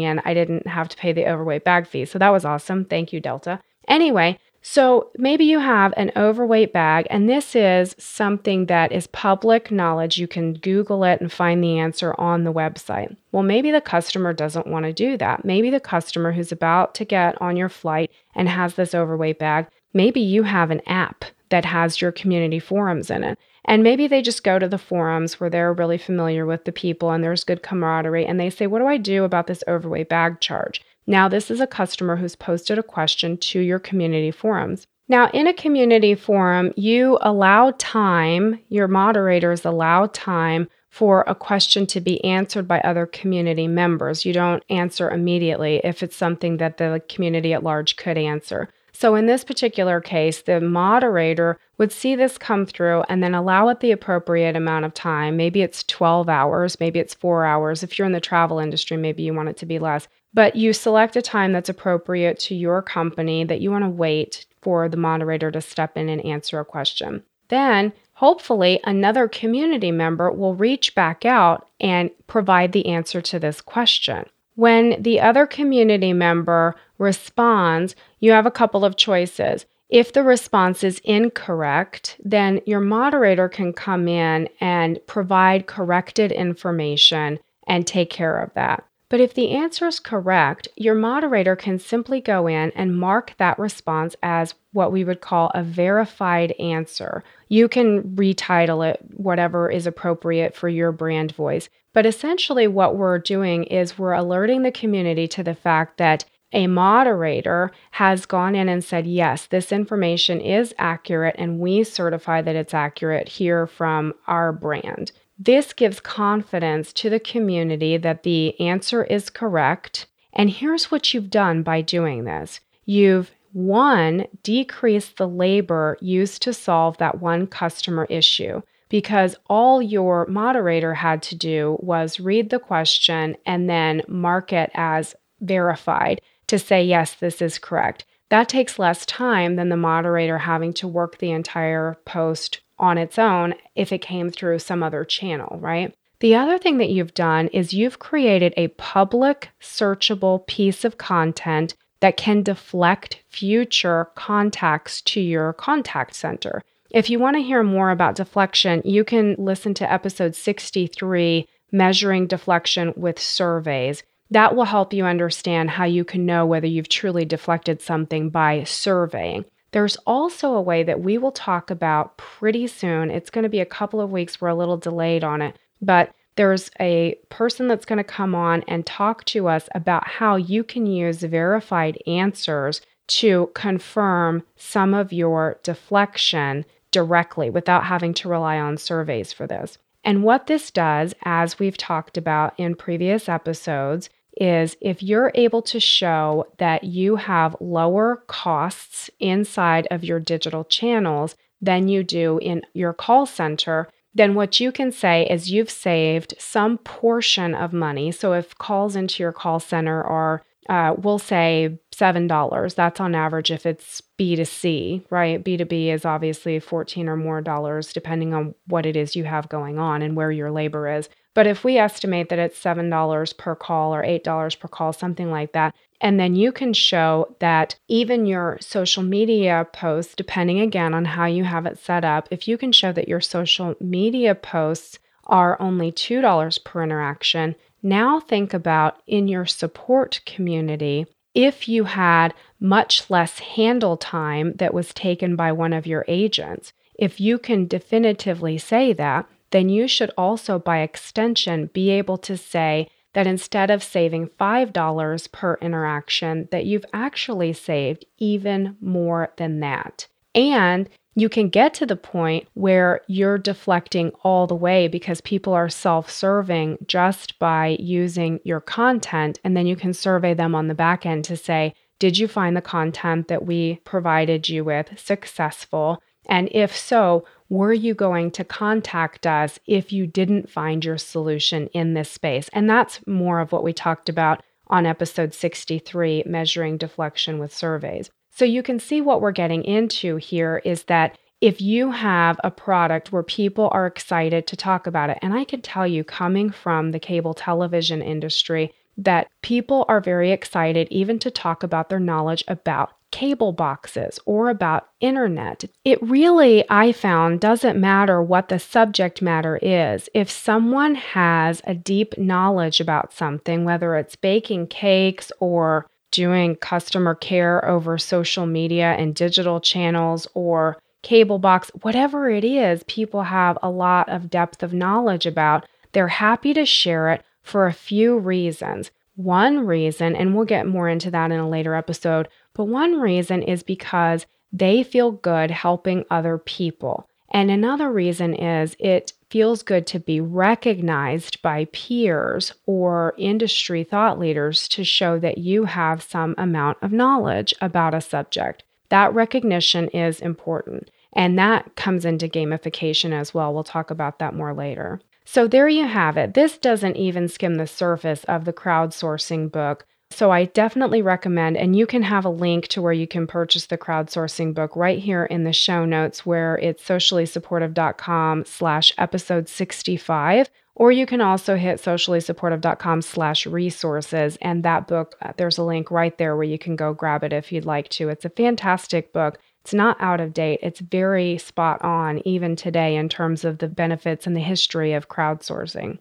in, 0.00 0.20
I 0.24 0.34
didn't 0.34 0.66
have 0.66 0.88
to 0.88 0.96
pay 0.96 1.12
the 1.12 1.28
overweight 1.28 1.62
bag 1.62 1.86
fee. 1.86 2.06
So, 2.06 2.18
that 2.18 2.30
was 2.30 2.44
awesome. 2.44 2.86
Thank 2.86 3.12
you, 3.12 3.20
Delta. 3.20 3.60
Anyway, 3.86 4.36
so 4.62 5.10
maybe 5.16 5.44
you 5.44 5.60
have 5.60 5.94
an 5.96 6.10
overweight 6.16 6.72
bag, 6.72 7.06
and 7.08 7.28
this 7.28 7.54
is 7.54 7.94
something 7.98 8.66
that 8.66 8.90
is 8.90 9.06
public 9.06 9.70
knowledge. 9.70 10.18
You 10.18 10.26
can 10.26 10.54
Google 10.54 11.04
it 11.04 11.20
and 11.20 11.30
find 11.30 11.62
the 11.62 11.78
answer 11.78 12.18
on 12.18 12.42
the 12.42 12.52
website. 12.52 13.16
Well, 13.30 13.44
maybe 13.44 13.70
the 13.70 13.80
customer 13.80 14.32
doesn't 14.32 14.66
want 14.66 14.86
to 14.86 14.92
do 14.92 15.16
that. 15.18 15.44
Maybe 15.44 15.70
the 15.70 15.78
customer 15.78 16.32
who's 16.32 16.50
about 16.50 16.96
to 16.96 17.04
get 17.04 17.40
on 17.40 17.56
your 17.56 17.68
flight 17.68 18.10
and 18.34 18.48
has 18.48 18.74
this 18.74 18.92
overweight 18.92 19.38
bag 19.38 19.68
Maybe 19.94 20.20
you 20.20 20.42
have 20.44 20.70
an 20.70 20.80
app 20.86 21.24
that 21.50 21.64
has 21.66 22.00
your 22.00 22.12
community 22.12 22.58
forums 22.58 23.10
in 23.10 23.24
it. 23.24 23.38
And 23.64 23.82
maybe 23.82 24.08
they 24.08 24.22
just 24.22 24.42
go 24.42 24.58
to 24.58 24.68
the 24.68 24.78
forums 24.78 25.38
where 25.38 25.50
they're 25.50 25.72
really 25.72 25.98
familiar 25.98 26.44
with 26.46 26.64
the 26.64 26.72
people 26.72 27.10
and 27.10 27.22
there's 27.22 27.44
good 27.44 27.62
camaraderie 27.62 28.26
and 28.26 28.40
they 28.40 28.50
say, 28.50 28.66
What 28.66 28.80
do 28.80 28.86
I 28.86 28.96
do 28.96 29.24
about 29.24 29.46
this 29.46 29.62
overweight 29.68 30.08
bag 30.08 30.40
charge? 30.40 30.82
Now, 31.06 31.28
this 31.28 31.50
is 31.50 31.60
a 31.60 31.66
customer 31.66 32.16
who's 32.16 32.36
posted 32.36 32.78
a 32.78 32.82
question 32.82 33.36
to 33.36 33.60
your 33.60 33.78
community 33.78 34.30
forums. 34.30 34.86
Now, 35.08 35.28
in 35.30 35.46
a 35.46 35.52
community 35.52 36.14
forum, 36.14 36.72
you 36.76 37.18
allow 37.20 37.72
time, 37.78 38.60
your 38.68 38.88
moderators 38.88 39.64
allow 39.64 40.06
time 40.06 40.68
for 40.90 41.24
a 41.26 41.34
question 41.34 41.86
to 41.88 42.00
be 42.00 42.22
answered 42.24 42.68
by 42.68 42.80
other 42.80 43.06
community 43.06 43.66
members. 43.66 44.24
You 44.24 44.32
don't 44.32 44.62
answer 44.70 45.10
immediately 45.10 45.80
if 45.84 46.02
it's 46.02 46.16
something 46.16 46.58
that 46.58 46.76
the 46.76 47.02
community 47.08 47.52
at 47.52 47.62
large 47.62 47.96
could 47.96 48.16
answer. 48.16 48.68
So, 49.02 49.16
in 49.16 49.26
this 49.26 49.42
particular 49.42 50.00
case, 50.00 50.42
the 50.42 50.60
moderator 50.60 51.58
would 51.76 51.90
see 51.90 52.14
this 52.14 52.38
come 52.38 52.64
through 52.64 53.02
and 53.08 53.20
then 53.20 53.34
allow 53.34 53.66
it 53.66 53.80
the 53.80 53.90
appropriate 53.90 54.54
amount 54.54 54.84
of 54.84 54.94
time. 54.94 55.36
Maybe 55.36 55.60
it's 55.60 55.82
12 55.82 56.28
hours, 56.28 56.78
maybe 56.78 57.00
it's 57.00 57.12
four 57.12 57.44
hours. 57.44 57.82
If 57.82 57.98
you're 57.98 58.06
in 58.06 58.12
the 58.12 58.20
travel 58.20 58.60
industry, 58.60 58.96
maybe 58.96 59.24
you 59.24 59.34
want 59.34 59.48
it 59.48 59.56
to 59.56 59.66
be 59.66 59.80
less. 59.80 60.06
But 60.32 60.54
you 60.54 60.72
select 60.72 61.16
a 61.16 61.20
time 61.20 61.52
that's 61.52 61.68
appropriate 61.68 62.38
to 62.42 62.54
your 62.54 62.80
company 62.80 63.42
that 63.42 63.60
you 63.60 63.72
want 63.72 63.82
to 63.82 63.90
wait 63.90 64.46
for 64.60 64.88
the 64.88 64.96
moderator 64.96 65.50
to 65.50 65.60
step 65.60 65.96
in 65.96 66.08
and 66.08 66.24
answer 66.24 66.60
a 66.60 66.64
question. 66.64 67.24
Then, 67.48 67.92
hopefully, 68.12 68.78
another 68.84 69.26
community 69.26 69.90
member 69.90 70.30
will 70.30 70.54
reach 70.54 70.94
back 70.94 71.24
out 71.24 71.68
and 71.80 72.08
provide 72.28 72.70
the 72.70 72.86
answer 72.86 73.20
to 73.20 73.40
this 73.40 73.60
question. 73.60 74.26
When 74.62 75.02
the 75.02 75.20
other 75.20 75.44
community 75.44 76.12
member 76.12 76.76
responds, 76.96 77.96
you 78.20 78.30
have 78.30 78.46
a 78.46 78.50
couple 78.52 78.84
of 78.84 78.94
choices. 78.94 79.66
If 79.88 80.12
the 80.12 80.22
response 80.22 80.84
is 80.84 81.00
incorrect, 81.02 82.16
then 82.22 82.60
your 82.64 82.78
moderator 82.78 83.48
can 83.48 83.72
come 83.72 84.06
in 84.06 84.48
and 84.60 85.00
provide 85.08 85.66
corrected 85.66 86.30
information 86.30 87.40
and 87.66 87.88
take 87.88 88.08
care 88.08 88.38
of 88.38 88.54
that. 88.54 88.84
But 89.08 89.18
if 89.18 89.34
the 89.34 89.50
answer 89.50 89.88
is 89.88 89.98
correct, 89.98 90.68
your 90.76 90.94
moderator 90.94 91.56
can 91.56 91.80
simply 91.80 92.20
go 92.20 92.46
in 92.46 92.70
and 92.76 92.96
mark 92.96 93.34
that 93.38 93.58
response 93.58 94.14
as 94.22 94.54
what 94.70 94.92
we 94.92 95.02
would 95.02 95.20
call 95.20 95.50
a 95.56 95.64
verified 95.64 96.52
answer. 96.60 97.24
You 97.48 97.68
can 97.68 98.14
retitle 98.14 98.88
it 98.88 99.00
whatever 99.16 99.68
is 99.68 99.88
appropriate 99.88 100.54
for 100.54 100.68
your 100.68 100.92
brand 100.92 101.34
voice. 101.34 101.68
But 101.92 102.06
essentially, 102.06 102.66
what 102.66 102.96
we're 102.96 103.18
doing 103.18 103.64
is 103.64 103.98
we're 103.98 104.12
alerting 104.12 104.62
the 104.62 104.72
community 104.72 105.28
to 105.28 105.42
the 105.42 105.54
fact 105.54 105.98
that 105.98 106.24
a 106.52 106.66
moderator 106.66 107.70
has 107.92 108.26
gone 108.26 108.54
in 108.54 108.68
and 108.68 108.84
said, 108.84 109.06
yes, 109.06 109.46
this 109.46 109.72
information 109.72 110.40
is 110.40 110.74
accurate, 110.78 111.34
and 111.38 111.58
we 111.58 111.82
certify 111.82 112.42
that 112.42 112.56
it's 112.56 112.74
accurate 112.74 113.28
here 113.28 113.66
from 113.66 114.12
our 114.26 114.52
brand. 114.52 115.12
This 115.38 115.72
gives 115.72 115.98
confidence 115.98 116.92
to 116.94 117.10
the 117.10 117.20
community 117.20 117.96
that 117.96 118.22
the 118.22 118.58
answer 118.60 119.04
is 119.04 119.30
correct. 119.30 120.06
And 120.32 120.50
here's 120.50 120.90
what 120.90 121.12
you've 121.12 121.30
done 121.30 121.62
by 121.62 121.80
doing 121.80 122.24
this 122.24 122.60
you've 122.84 123.30
one, 123.52 124.26
decreased 124.42 125.18
the 125.18 125.28
labor 125.28 125.98
used 126.00 126.42
to 126.42 126.54
solve 126.54 126.96
that 126.98 127.20
one 127.20 127.46
customer 127.46 128.06
issue 128.08 128.62
because 128.92 129.34
all 129.46 129.80
your 129.80 130.26
moderator 130.26 130.92
had 130.92 131.22
to 131.22 131.34
do 131.34 131.78
was 131.80 132.20
read 132.20 132.50
the 132.50 132.58
question 132.58 133.34
and 133.46 133.68
then 133.68 134.02
mark 134.06 134.52
it 134.52 134.70
as 134.74 135.14
verified 135.40 136.20
to 136.46 136.58
say, 136.58 136.84
yes, 136.84 137.14
this 137.14 137.40
is 137.40 137.58
correct. 137.58 138.04
That 138.28 138.50
takes 138.50 138.78
less 138.78 139.06
time 139.06 139.56
than 139.56 139.70
the 139.70 139.78
moderator 139.78 140.36
having 140.36 140.74
to 140.74 140.86
work 140.86 141.16
the 141.16 141.30
entire 141.30 141.96
post 142.04 142.60
on 142.78 142.98
its 142.98 143.18
own 143.18 143.54
if 143.74 143.92
it 143.92 144.02
came 144.02 144.28
through 144.28 144.58
some 144.58 144.82
other 144.82 145.06
channel, 145.06 145.58
right? 145.58 145.94
The 146.20 146.34
other 146.34 146.58
thing 146.58 146.76
that 146.76 146.90
you've 146.90 147.14
done 147.14 147.48
is 147.48 147.72
you've 147.72 147.98
created 147.98 148.52
a 148.58 148.68
public 148.68 149.48
searchable 149.58 150.46
piece 150.46 150.84
of 150.84 150.98
content 150.98 151.76
that 152.00 152.18
can 152.18 152.42
deflect 152.42 153.22
future 153.26 154.10
contacts 154.16 155.00
to 155.02 155.20
your 155.22 155.54
contact 155.54 156.14
center. 156.14 156.62
If 156.92 157.08
you 157.08 157.18
want 157.18 157.36
to 157.36 157.42
hear 157.42 157.62
more 157.62 157.90
about 157.90 158.16
deflection, 158.16 158.82
you 158.84 159.02
can 159.02 159.34
listen 159.38 159.72
to 159.74 159.90
episode 159.90 160.34
63, 160.34 161.48
Measuring 161.72 162.26
Deflection 162.26 162.92
with 162.96 163.18
Surveys. 163.18 164.02
That 164.30 164.54
will 164.54 164.66
help 164.66 164.92
you 164.92 165.06
understand 165.06 165.70
how 165.70 165.84
you 165.84 166.04
can 166.04 166.26
know 166.26 166.44
whether 166.44 166.66
you've 166.66 166.90
truly 166.90 167.24
deflected 167.24 167.80
something 167.80 168.28
by 168.28 168.64
surveying. 168.64 169.46
There's 169.70 169.96
also 170.06 170.52
a 170.52 170.60
way 170.60 170.82
that 170.82 171.00
we 171.00 171.16
will 171.16 171.32
talk 171.32 171.70
about 171.70 172.18
pretty 172.18 172.66
soon. 172.66 173.10
It's 173.10 173.30
going 173.30 173.44
to 173.44 173.48
be 173.48 173.60
a 173.60 173.66
couple 173.66 174.02
of 174.02 174.12
weeks. 174.12 174.38
We're 174.38 174.48
a 174.48 174.54
little 174.54 174.76
delayed 174.76 175.24
on 175.24 175.40
it, 175.40 175.56
but 175.80 176.14
there's 176.36 176.70
a 176.78 177.14
person 177.30 177.68
that's 177.68 177.86
going 177.86 177.98
to 177.98 178.04
come 178.04 178.34
on 178.34 178.64
and 178.68 178.84
talk 178.84 179.24
to 179.26 179.48
us 179.48 179.66
about 179.74 180.06
how 180.06 180.36
you 180.36 180.62
can 180.62 180.84
use 180.84 181.22
verified 181.22 181.96
answers 182.06 182.82
to 183.06 183.50
confirm 183.54 184.42
some 184.56 184.92
of 184.92 185.10
your 185.10 185.58
deflection 185.62 186.66
directly 186.92 187.50
without 187.50 187.84
having 187.84 188.14
to 188.14 188.28
rely 188.28 188.58
on 188.58 188.76
surveys 188.76 189.32
for 189.32 189.46
this. 189.46 189.78
And 190.04 190.22
what 190.22 190.46
this 190.46 190.70
does, 190.70 191.14
as 191.24 191.58
we've 191.58 191.76
talked 191.76 192.16
about 192.16 192.54
in 192.58 192.74
previous 192.74 193.28
episodes, 193.28 194.10
is 194.40 194.76
if 194.80 195.02
you're 195.02 195.32
able 195.34 195.62
to 195.62 195.78
show 195.78 196.46
that 196.58 196.84
you 196.84 197.16
have 197.16 197.56
lower 197.60 198.22
costs 198.26 199.10
inside 199.20 199.86
of 199.90 200.04
your 200.04 200.18
digital 200.18 200.64
channels 200.64 201.36
than 201.60 201.88
you 201.88 202.02
do 202.02 202.38
in 202.38 202.62
your 202.72 202.92
call 202.92 203.26
center, 203.26 203.88
then 204.14 204.34
what 204.34 204.60
you 204.60 204.72
can 204.72 204.90
say 204.90 205.26
is 205.30 205.50
you've 205.50 205.70
saved 205.70 206.34
some 206.38 206.78
portion 206.78 207.54
of 207.54 207.72
money. 207.72 208.10
So 208.10 208.32
if 208.32 208.56
calls 208.58 208.96
into 208.96 209.22
your 209.22 209.32
call 209.32 209.60
center 209.60 210.02
are, 210.02 210.42
uh, 210.68 210.94
we'll 210.96 211.18
say 211.18 211.78
$7, 211.92 212.74
that's 212.74 213.00
on 213.00 213.14
average 213.14 213.50
if 213.50 213.66
it's 213.66 214.02
B2C, 214.18 215.04
right? 215.10 215.42
B2B 215.42 215.92
is 215.92 216.04
obviously 216.04 216.60
14 216.60 217.08
or 217.08 217.16
more 217.16 217.40
dollars, 217.40 217.92
depending 217.92 218.32
on 218.32 218.54
what 218.66 218.86
it 218.86 218.96
is 218.96 219.16
you 219.16 219.24
have 219.24 219.48
going 219.48 219.78
on 219.78 220.02
and 220.02 220.16
where 220.16 220.30
your 220.30 220.50
labor 220.50 220.88
is. 220.88 221.08
But 221.34 221.46
if 221.46 221.64
we 221.64 221.78
estimate 221.78 222.28
that 222.28 222.38
it's 222.38 222.62
$7 222.62 223.36
per 223.38 223.54
call 223.54 223.94
or 223.94 224.02
$8 224.04 224.60
per 224.60 224.68
call, 224.68 224.92
something 224.92 225.30
like 225.30 225.52
that, 225.52 225.74
and 226.00 226.18
then 226.18 226.34
you 226.34 226.52
can 226.52 226.72
show 226.72 227.34
that 227.38 227.76
even 227.88 228.26
your 228.26 228.58
social 228.60 229.02
media 229.02 229.66
posts, 229.72 230.14
depending 230.14 230.60
again 230.60 230.94
on 230.94 231.04
how 231.04 231.26
you 231.26 231.44
have 231.44 231.64
it 231.64 231.78
set 231.78 232.04
up, 232.04 232.28
if 232.30 232.46
you 232.46 232.58
can 232.58 232.72
show 232.72 232.92
that 232.92 233.08
your 233.08 233.20
social 233.20 233.74
media 233.80 234.34
posts 234.34 234.98
are 235.26 235.60
only 235.60 235.92
$2 235.92 236.64
per 236.64 236.82
interaction, 236.82 237.54
now 237.82 238.20
think 238.20 238.54
about 238.54 239.02
in 239.06 239.28
your 239.28 239.46
support 239.46 240.20
community 240.26 241.06
if 241.34 241.68
you 241.68 241.84
had 241.84 242.34
much 242.60 243.08
less 243.10 243.38
handle 243.38 243.96
time 243.96 244.54
that 244.56 244.74
was 244.74 244.94
taken 244.94 245.34
by 245.34 245.50
one 245.50 245.72
of 245.72 245.86
your 245.86 246.04
agents. 246.06 246.72
If 246.94 247.20
you 247.20 247.38
can 247.38 247.66
definitively 247.66 248.58
say 248.58 248.92
that, 248.92 249.26
then 249.50 249.68
you 249.68 249.88
should 249.88 250.10
also, 250.16 250.58
by 250.58 250.80
extension, 250.80 251.70
be 251.72 251.90
able 251.90 252.18
to 252.18 252.36
say 252.36 252.88
that 253.14 253.26
instead 253.26 253.70
of 253.70 253.82
saving 253.82 254.28
$5 254.40 255.32
per 255.32 255.54
interaction, 255.60 256.48
that 256.50 256.64
you've 256.64 256.86
actually 256.92 257.52
saved 257.52 258.04
even 258.18 258.76
more 258.80 259.32
than 259.36 259.60
that. 259.60 260.06
And 260.34 260.88
you 261.14 261.28
can 261.28 261.48
get 261.48 261.74
to 261.74 261.86
the 261.86 261.96
point 261.96 262.48
where 262.54 263.02
you're 263.06 263.38
deflecting 263.38 264.10
all 264.22 264.46
the 264.46 264.54
way 264.54 264.88
because 264.88 265.20
people 265.20 265.52
are 265.52 265.68
self 265.68 266.10
serving 266.10 266.78
just 266.86 267.38
by 267.38 267.76
using 267.78 268.40
your 268.44 268.60
content. 268.60 269.38
And 269.44 269.56
then 269.56 269.66
you 269.66 269.76
can 269.76 269.92
survey 269.92 270.34
them 270.34 270.54
on 270.54 270.68
the 270.68 270.74
back 270.74 271.04
end 271.04 271.24
to 271.26 271.36
say, 271.36 271.74
Did 271.98 272.18
you 272.18 272.28
find 272.28 272.56
the 272.56 272.62
content 272.62 273.28
that 273.28 273.44
we 273.44 273.80
provided 273.84 274.48
you 274.48 274.64
with 274.64 274.98
successful? 274.98 276.02
And 276.28 276.48
if 276.52 276.76
so, 276.76 277.24
were 277.48 277.72
you 277.72 277.94
going 277.94 278.30
to 278.32 278.44
contact 278.44 279.26
us 279.26 279.58
if 279.66 279.92
you 279.92 280.06
didn't 280.06 280.48
find 280.48 280.84
your 280.84 280.96
solution 280.96 281.66
in 281.68 281.94
this 281.94 282.10
space? 282.10 282.48
And 282.52 282.70
that's 282.70 283.06
more 283.06 283.40
of 283.40 283.52
what 283.52 283.64
we 283.64 283.72
talked 283.72 284.08
about 284.08 284.42
on 284.68 284.86
episode 284.86 285.34
63, 285.34 286.22
measuring 286.24 286.78
deflection 286.78 287.38
with 287.38 287.54
surveys. 287.54 288.10
So 288.34 288.44
you 288.44 288.62
can 288.62 288.80
see 288.80 289.00
what 289.00 289.20
we're 289.20 289.32
getting 289.32 289.62
into 289.64 290.16
here 290.16 290.62
is 290.64 290.84
that 290.84 291.18
if 291.42 291.60
you 291.60 291.90
have 291.90 292.40
a 292.42 292.50
product 292.50 293.12
where 293.12 293.22
people 293.22 293.68
are 293.72 293.86
excited 293.86 294.46
to 294.46 294.56
talk 294.56 294.86
about 294.86 295.10
it, 295.10 295.18
and 295.20 295.34
I 295.34 295.44
can 295.44 295.60
tell 295.60 295.86
you, 295.86 296.02
coming 296.02 296.50
from 296.50 296.92
the 296.92 297.00
cable 297.00 297.34
television 297.34 298.00
industry, 298.00 298.72
that 298.96 299.28
people 299.42 299.84
are 299.88 300.00
very 300.00 300.30
excited 300.30 300.88
even 300.90 301.18
to 301.18 301.30
talk 301.30 301.62
about 301.62 301.88
their 301.88 302.00
knowledge 302.00 302.44
about 302.46 302.92
cable 303.10 303.52
boxes 303.52 304.18
or 304.24 304.48
about 304.48 304.88
internet. 305.00 305.64
It 305.84 306.02
really, 306.02 306.64
I 306.70 306.92
found, 306.92 307.40
doesn't 307.40 307.78
matter 307.78 308.22
what 308.22 308.48
the 308.48 308.58
subject 308.58 309.20
matter 309.20 309.58
is. 309.60 310.08
If 310.14 310.30
someone 310.30 310.94
has 310.94 311.60
a 311.66 311.74
deep 311.74 312.16
knowledge 312.16 312.80
about 312.80 313.12
something, 313.12 313.64
whether 313.64 313.96
it's 313.96 314.16
baking 314.16 314.68
cakes 314.68 315.30
or 315.40 315.86
doing 316.12 316.54
customer 316.54 317.16
care 317.16 317.64
over 317.68 317.98
social 317.98 318.46
media 318.46 318.92
and 318.92 319.16
digital 319.16 319.60
channels 319.60 320.28
or 320.34 320.78
cable 321.02 321.40
box, 321.40 321.68
whatever 321.82 322.30
it 322.30 322.44
is, 322.44 322.84
people 322.84 323.24
have 323.24 323.58
a 323.60 323.68
lot 323.68 324.08
of 324.08 324.30
depth 324.30 324.62
of 324.62 324.72
knowledge 324.72 325.26
about. 325.26 325.66
They're 325.90 326.06
happy 326.06 326.54
to 326.54 326.64
share 326.64 327.10
it 327.10 327.24
for 327.42 327.66
a 327.66 327.72
few 327.72 328.16
reasons. 328.18 328.92
One 329.16 329.66
reason, 329.66 330.14
and 330.14 330.36
we'll 330.36 330.46
get 330.46 330.66
more 330.66 330.88
into 330.88 331.10
that 331.10 331.32
in 331.32 331.40
a 331.40 331.48
later 331.48 331.74
episode, 331.74 332.28
but 332.54 332.64
one 332.64 333.00
reason 333.00 333.42
is 333.42 333.64
because 333.64 334.26
They 334.52 334.82
feel 334.82 335.12
good 335.12 335.50
helping 335.50 336.04
other 336.10 336.38
people. 336.38 337.08
And 337.32 337.50
another 337.50 337.90
reason 337.90 338.34
is 338.34 338.76
it 338.78 339.14
feels 339.32 339.62
good 339.62 339.86
to 339.86 339.98
be 339.98 340.20
recognized 340.20 341.40
by 341.40 341.64
peers 341.72 342.52
or 342.66 343.14
industry 343.16 343.82
thought 343.82 344.18
leaders 344.18 344.68
to 344.68 344.84
show 344.84 345.18
that 345.18 345.38
you 345.38 345.64
have 345.64 346.02
some 346.02 346.34
amount 346.36 346.76
of 346.82 346.92
knowledge 346.92 347.54
about 347.58 347.94
a 347.94 348.00
subject. 348.02 348.62
That 348.90 349.14
recognition 349.14 349.88
is 349.88 350.20
important. 350.20 350.90
And 351.14 351.38
that 351.38 351.76
comes 351.76 352.04
into 352.04 352.28
gamification 352.28 353.12
as 353.18 353.32
well. 353.32 353.54
We'll 353.54 353.64
talk 353.64 353.90
about 353.90 354.18
that 354.18 354.34
more 354.34 354.52
later. 354.52 355.00
So, 355.24 355.48
there 355.48 355.68
you 355.68 355.86
have 355.86 356.18
it. 356.18 356.34
This 356.34 356.58
doesn't 356.58 356.96
even 356.96 357.26
skim 357.28 357.54
the 357.54 357.66
surface 357.66 358.24
of 358.24 358.44
the 358.44 358.52
crowdsourcing 358.52 359.50
book. 359.50 359.86
So 360.12 360.30
I 360.30 360.44
definitely 360.44 361.00
recommend, 361.00 361.56
and 361.56 361.74
you 361.74 361.86
can 361.86 362.02
have 362.02 362.24
a 362.24 362.30
link 362.30 362.68
to 362.68 362.82
where 362.82 362.92
you 362.92 363.06
can 363.06 363.26
purchase 363.26 363.66
the 363.66 363.78
crowdsourcing 363.78 364.54
book 364.54 364.76
right 364.76 364.98
here 364.98 365.24
in 365.24 365.44
the 365.44 365.52
show 365.52 365.84
notes, 365.84 366.26
where 366.26 366.58
it's 366.58 366.86
sociallysupportive.com 366.86 368.44
slash 368.44 368.92
episode 368.98 369.48
65. 369.48 370.50
Or 370.74 370.92
you 370.92 371.06
can 371.06 371.20
also 371.20 371.56
hit 371.56 371.80
sociallysupportive.com 371.80 373.02
slash 373.02 373.46
resources. 373.46 374.38
And 374.40 374.62
that 374.62 374.86
book, 374.86 375.16
uh, 375.20 375.32
there's 375.36 375.58
a 375.58 375.64
link 375.64 375.90
right 375.90 376.16
there 376.16 376.34
where 376.36 376.44
you 376.44 376.58
can 376.58 376.76
go 376.76 376.94
grab 376.94 377.24
it 377.24 377.32
if 377.32 377.52
you'd 377.52 377.64
like 377.64 377.88
to. 377.90 378.08
It's 378.08 378.24
a 378.24 378.30
fantastic 378.30 379.12
book. 379.12 379.38
It's 379.62 379.74
not 379.74 379.96
out 380.00 380.20
of 380.20 380.34
date. 380.34 380.60
It's 380.62 380.80
very 380.80 381.38
spot 381.38 381.82
on, 381.82 382.26
even 382.26 382.56
today, 382.56 382.96
in 382.96 383.08
terms 383.08 383.44
of 383.44 383.58
the 383.58 383.68
benefits 383.68 384.26
and 384.26 384.34
the 384.34 384.40
history 384.40 384.92
of 384.92 385.08
crowdsourcing. 385.08 385.98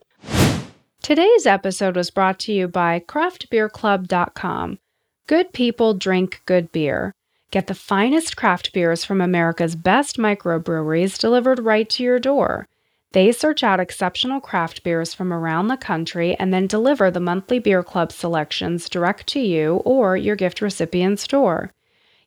Today's 1.01 1.47
episode 1.47 1.95
was 1.95 2.11
brought 2.11 2.37
to 2.41 2.53
you 2.53 2.67
by 2.67 2.99
craftbeerclub.com. 2.99 4.77
Good 5.25 5.51
people 5.51 5.95
drink 5.95 6.43
good 6.45 6.71
beer. 6.71 7.15
Get 7.49 7.65
the 7.65 7.73
finest 7.73 8.37
craft 8.37 8.71
beers 8.71 9.03
from 9.03 9.19
America's 9.19 9.75
best 9.75 10.17
microbreweries 10.17 11.17
delivered 11.17 11.57
right 11.57 11.89
to 11.89 12.03
your 12.03 12.19
door. 12.19 12.67
They 13.13 13.31
search 13.31 13.63
out 13.63 13.79
exceptional 13.79 14.39
craft 14.39 14.83
beers 14.83 15.11
from 15.11 15.33
around 15.33 15.69
the 15.69 15.75
country 15.75 16.35
and 16.35 16.53
then 16.53 16.67
deliver 16.67 17.09
the 17.09 17.19
monthly 17.19 17.57
beer 17.57 17.81
club 17.81 18.11
selections 18.11 18.87
direct 18.87 19.25
to 19.29 19.39
you 19.39 19.77
or 19.77 20.15
your 20.15 20.35
gift 20.35 20.61
recipient's 20.61 21.25
door. 21.25 21.71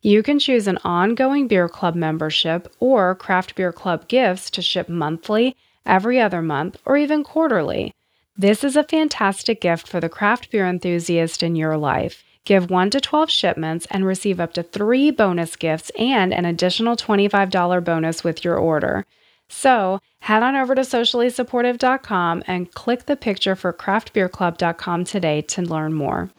You 0.03 0.21
can 0.25 0.41
choose 0.41 0.67
an 0.67 0.79
ongoing 0.83 1.47
beer 1.47 1.69
club 1.69 1.95
membership 1.95 2.75
or 2.81 3.15
craft 3.15 3.55
beer 3.55 3.73
club 3.73 4.09
gifts 4.09 4.51
to 4.51 4.63
ship 4.63 4.89
monthly, 4.89 5.55
every 5.87 6.21
other 6.21 6.43
month, 6.43 6.77
or 6.85 6.97
even 6.97 7.23
quarterly. 7.23 7.93
This 8.37 8.64
is 8.64 8.75
a 8.75 8.83
fantastic 8.83 9.61
gift 9.61 9.87
for 9.87 10.01
the 10.01 10.09
craft 10.09 10.51
beer 10.51 10.66
enthusiast 10.66 11.44
in 11.44 11.55
your 11.55 11.77
life. 11.77 12.25
Give 12.44 12.68
1 12.68 12.90
to 12.90 13.01
12 13.01 13.31
shipments 13.31 13.87
and 13.92 14.05
receive 14.05 14.40
up 14.40 14.53
to 14.55 14.64
3 14.64 15.12
bonus 15.12 15.55
gifts 15.55 15.92
and 15.97 16.35
an 16.35 16.44
additional 16.44 16.97
$25 16.97 17.85
bonus 17.85 18.25
with 18.25 18.44
your 18.44 18.57
order. 18.57 19.07
So, 19.49 20.01
head 20.18 20.42
on 20.42 20.57
over 20.57 20.75
to 20.75 20.81
sociallysupportive.com 20.81 22.42
and 22.49 22.75
click 22.75 23.07
the 23.07 23.14
picture 23.14 23.55
for 23.55 23.73
craftbeerclub.com 23.73 25.05
today 25.05 25.40
to 25.42 25.62
learn 25.62 25.94
more. 25.94 26.31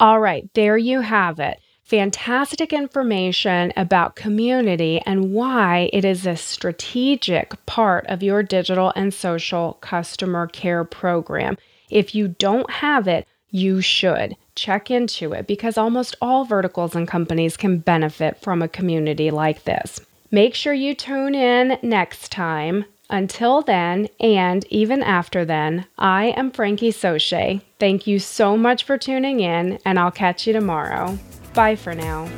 All 0.00 0.18
right, 0.18 0.48
there 0.54 0.78
you 0.78 1.02
have 1.02 1.38
it 1.38 1.60
fantastic 1.92 2.72
information 2.72 3.70
about 3.76 4.16
community 4.16 4.98
and 5.04 5.34
why 5.34 5.90
it 5.92 6.06
is 6.06 6.26
a 6.26 6.34
strategic 6.34 7.54
part 7.66 8.06
of 8.06 8.22
your 8.22 8.42
digital 8.42 8.94
and 8.96 9.12
social 9.12 9.74
customer 9.82 10.46
care 10.46 10.84
program. 10.84 11.54
If 11.90 12.14
you 12.14 12.28
don't 12.28 12.70
have 12.70 13.06
it, 13.08 13.28
you 13.50 13.82
should 13.82 14.38
check 14.54 14.90
into 14.90 15.34
it 15.34 15.46
because 15.46 15.76
almost 15.76 16.16
all 16.22 16.46
verticals 16.46 16.96
and 16.96 17.06
companies 17.06 17.58
can 17.58 17.76
benefit 17.76 18.40
from 18.40 18.62
a 18.62 18.68
community 18.68 19.30
like 19.30 19.64
this. 19.64 20.00
Make 20.30 20.54
sure 20.54 20.72
you 20.72 20.94
tune 20.94 21.34
in 21.34 21.76
next 21.82 22.32
time. 22.32 22.86
Until 23.10 23.60
then, 23.60 24.08
and 24.18 24.64
even 24.70 25.02
after 25.02 25.44
then, 25.44 25.84
I 25.98 26.28
am 26.38 26.52
Frankie 26.52 26.90
Soche. 26.90 27.60
Thank 27.78 28.06
you 28.06 28.18
so 28.18 28.56
much 28.56 28.84
for 28.84 28.96
tuning 28.96 29.40
in, 29.40 29.78
and 29.84 29.98
I'll 29.98 30.10
catch 30.10 30.46
you 30.46 30.54
tomorrow. 30.54 31.18
Bye 31.54 31.76
for 31.76 31.94
now. 31.94 32.28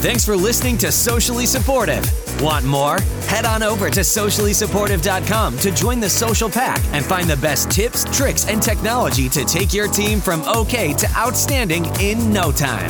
Thanks 0.00 0.24
for 0.24 0.36
listening 0.36 0.78
to 0.78 0.92
Socially 0.92 1.44
Supportive. 1.44 2.04
Want 2.40 2.64
more? 2.64 3.00
Head 3.26 3.44
on 3.44 3.64
over 3.64 3.90
to 3.90 4.00
sociallysupportive.com 4.00 5.58
to 5.58 5.70
join 5.72 5.98
the 5.98 6.08
social 6.08 6.48
pack 6.48 6.80
and 6.92 7.04
find 7.04 7.28
the 7.28 7.36
best 7.38 7.68
tips, 7.68 8.04
tricks, 8.16 8.48
and 8.48 8.62
technology 8.62 9.28
to 9.28 9.44
take 9.44 9.74
your 9.74 9.88
team 9.88 10.20
from 10.20 10.42
okay 10.42 10.92
to 10.92 11.08
outstanding 11.16 11.86
in 12.00 12.32
no 12.32 12.52
time. 12.52 12.88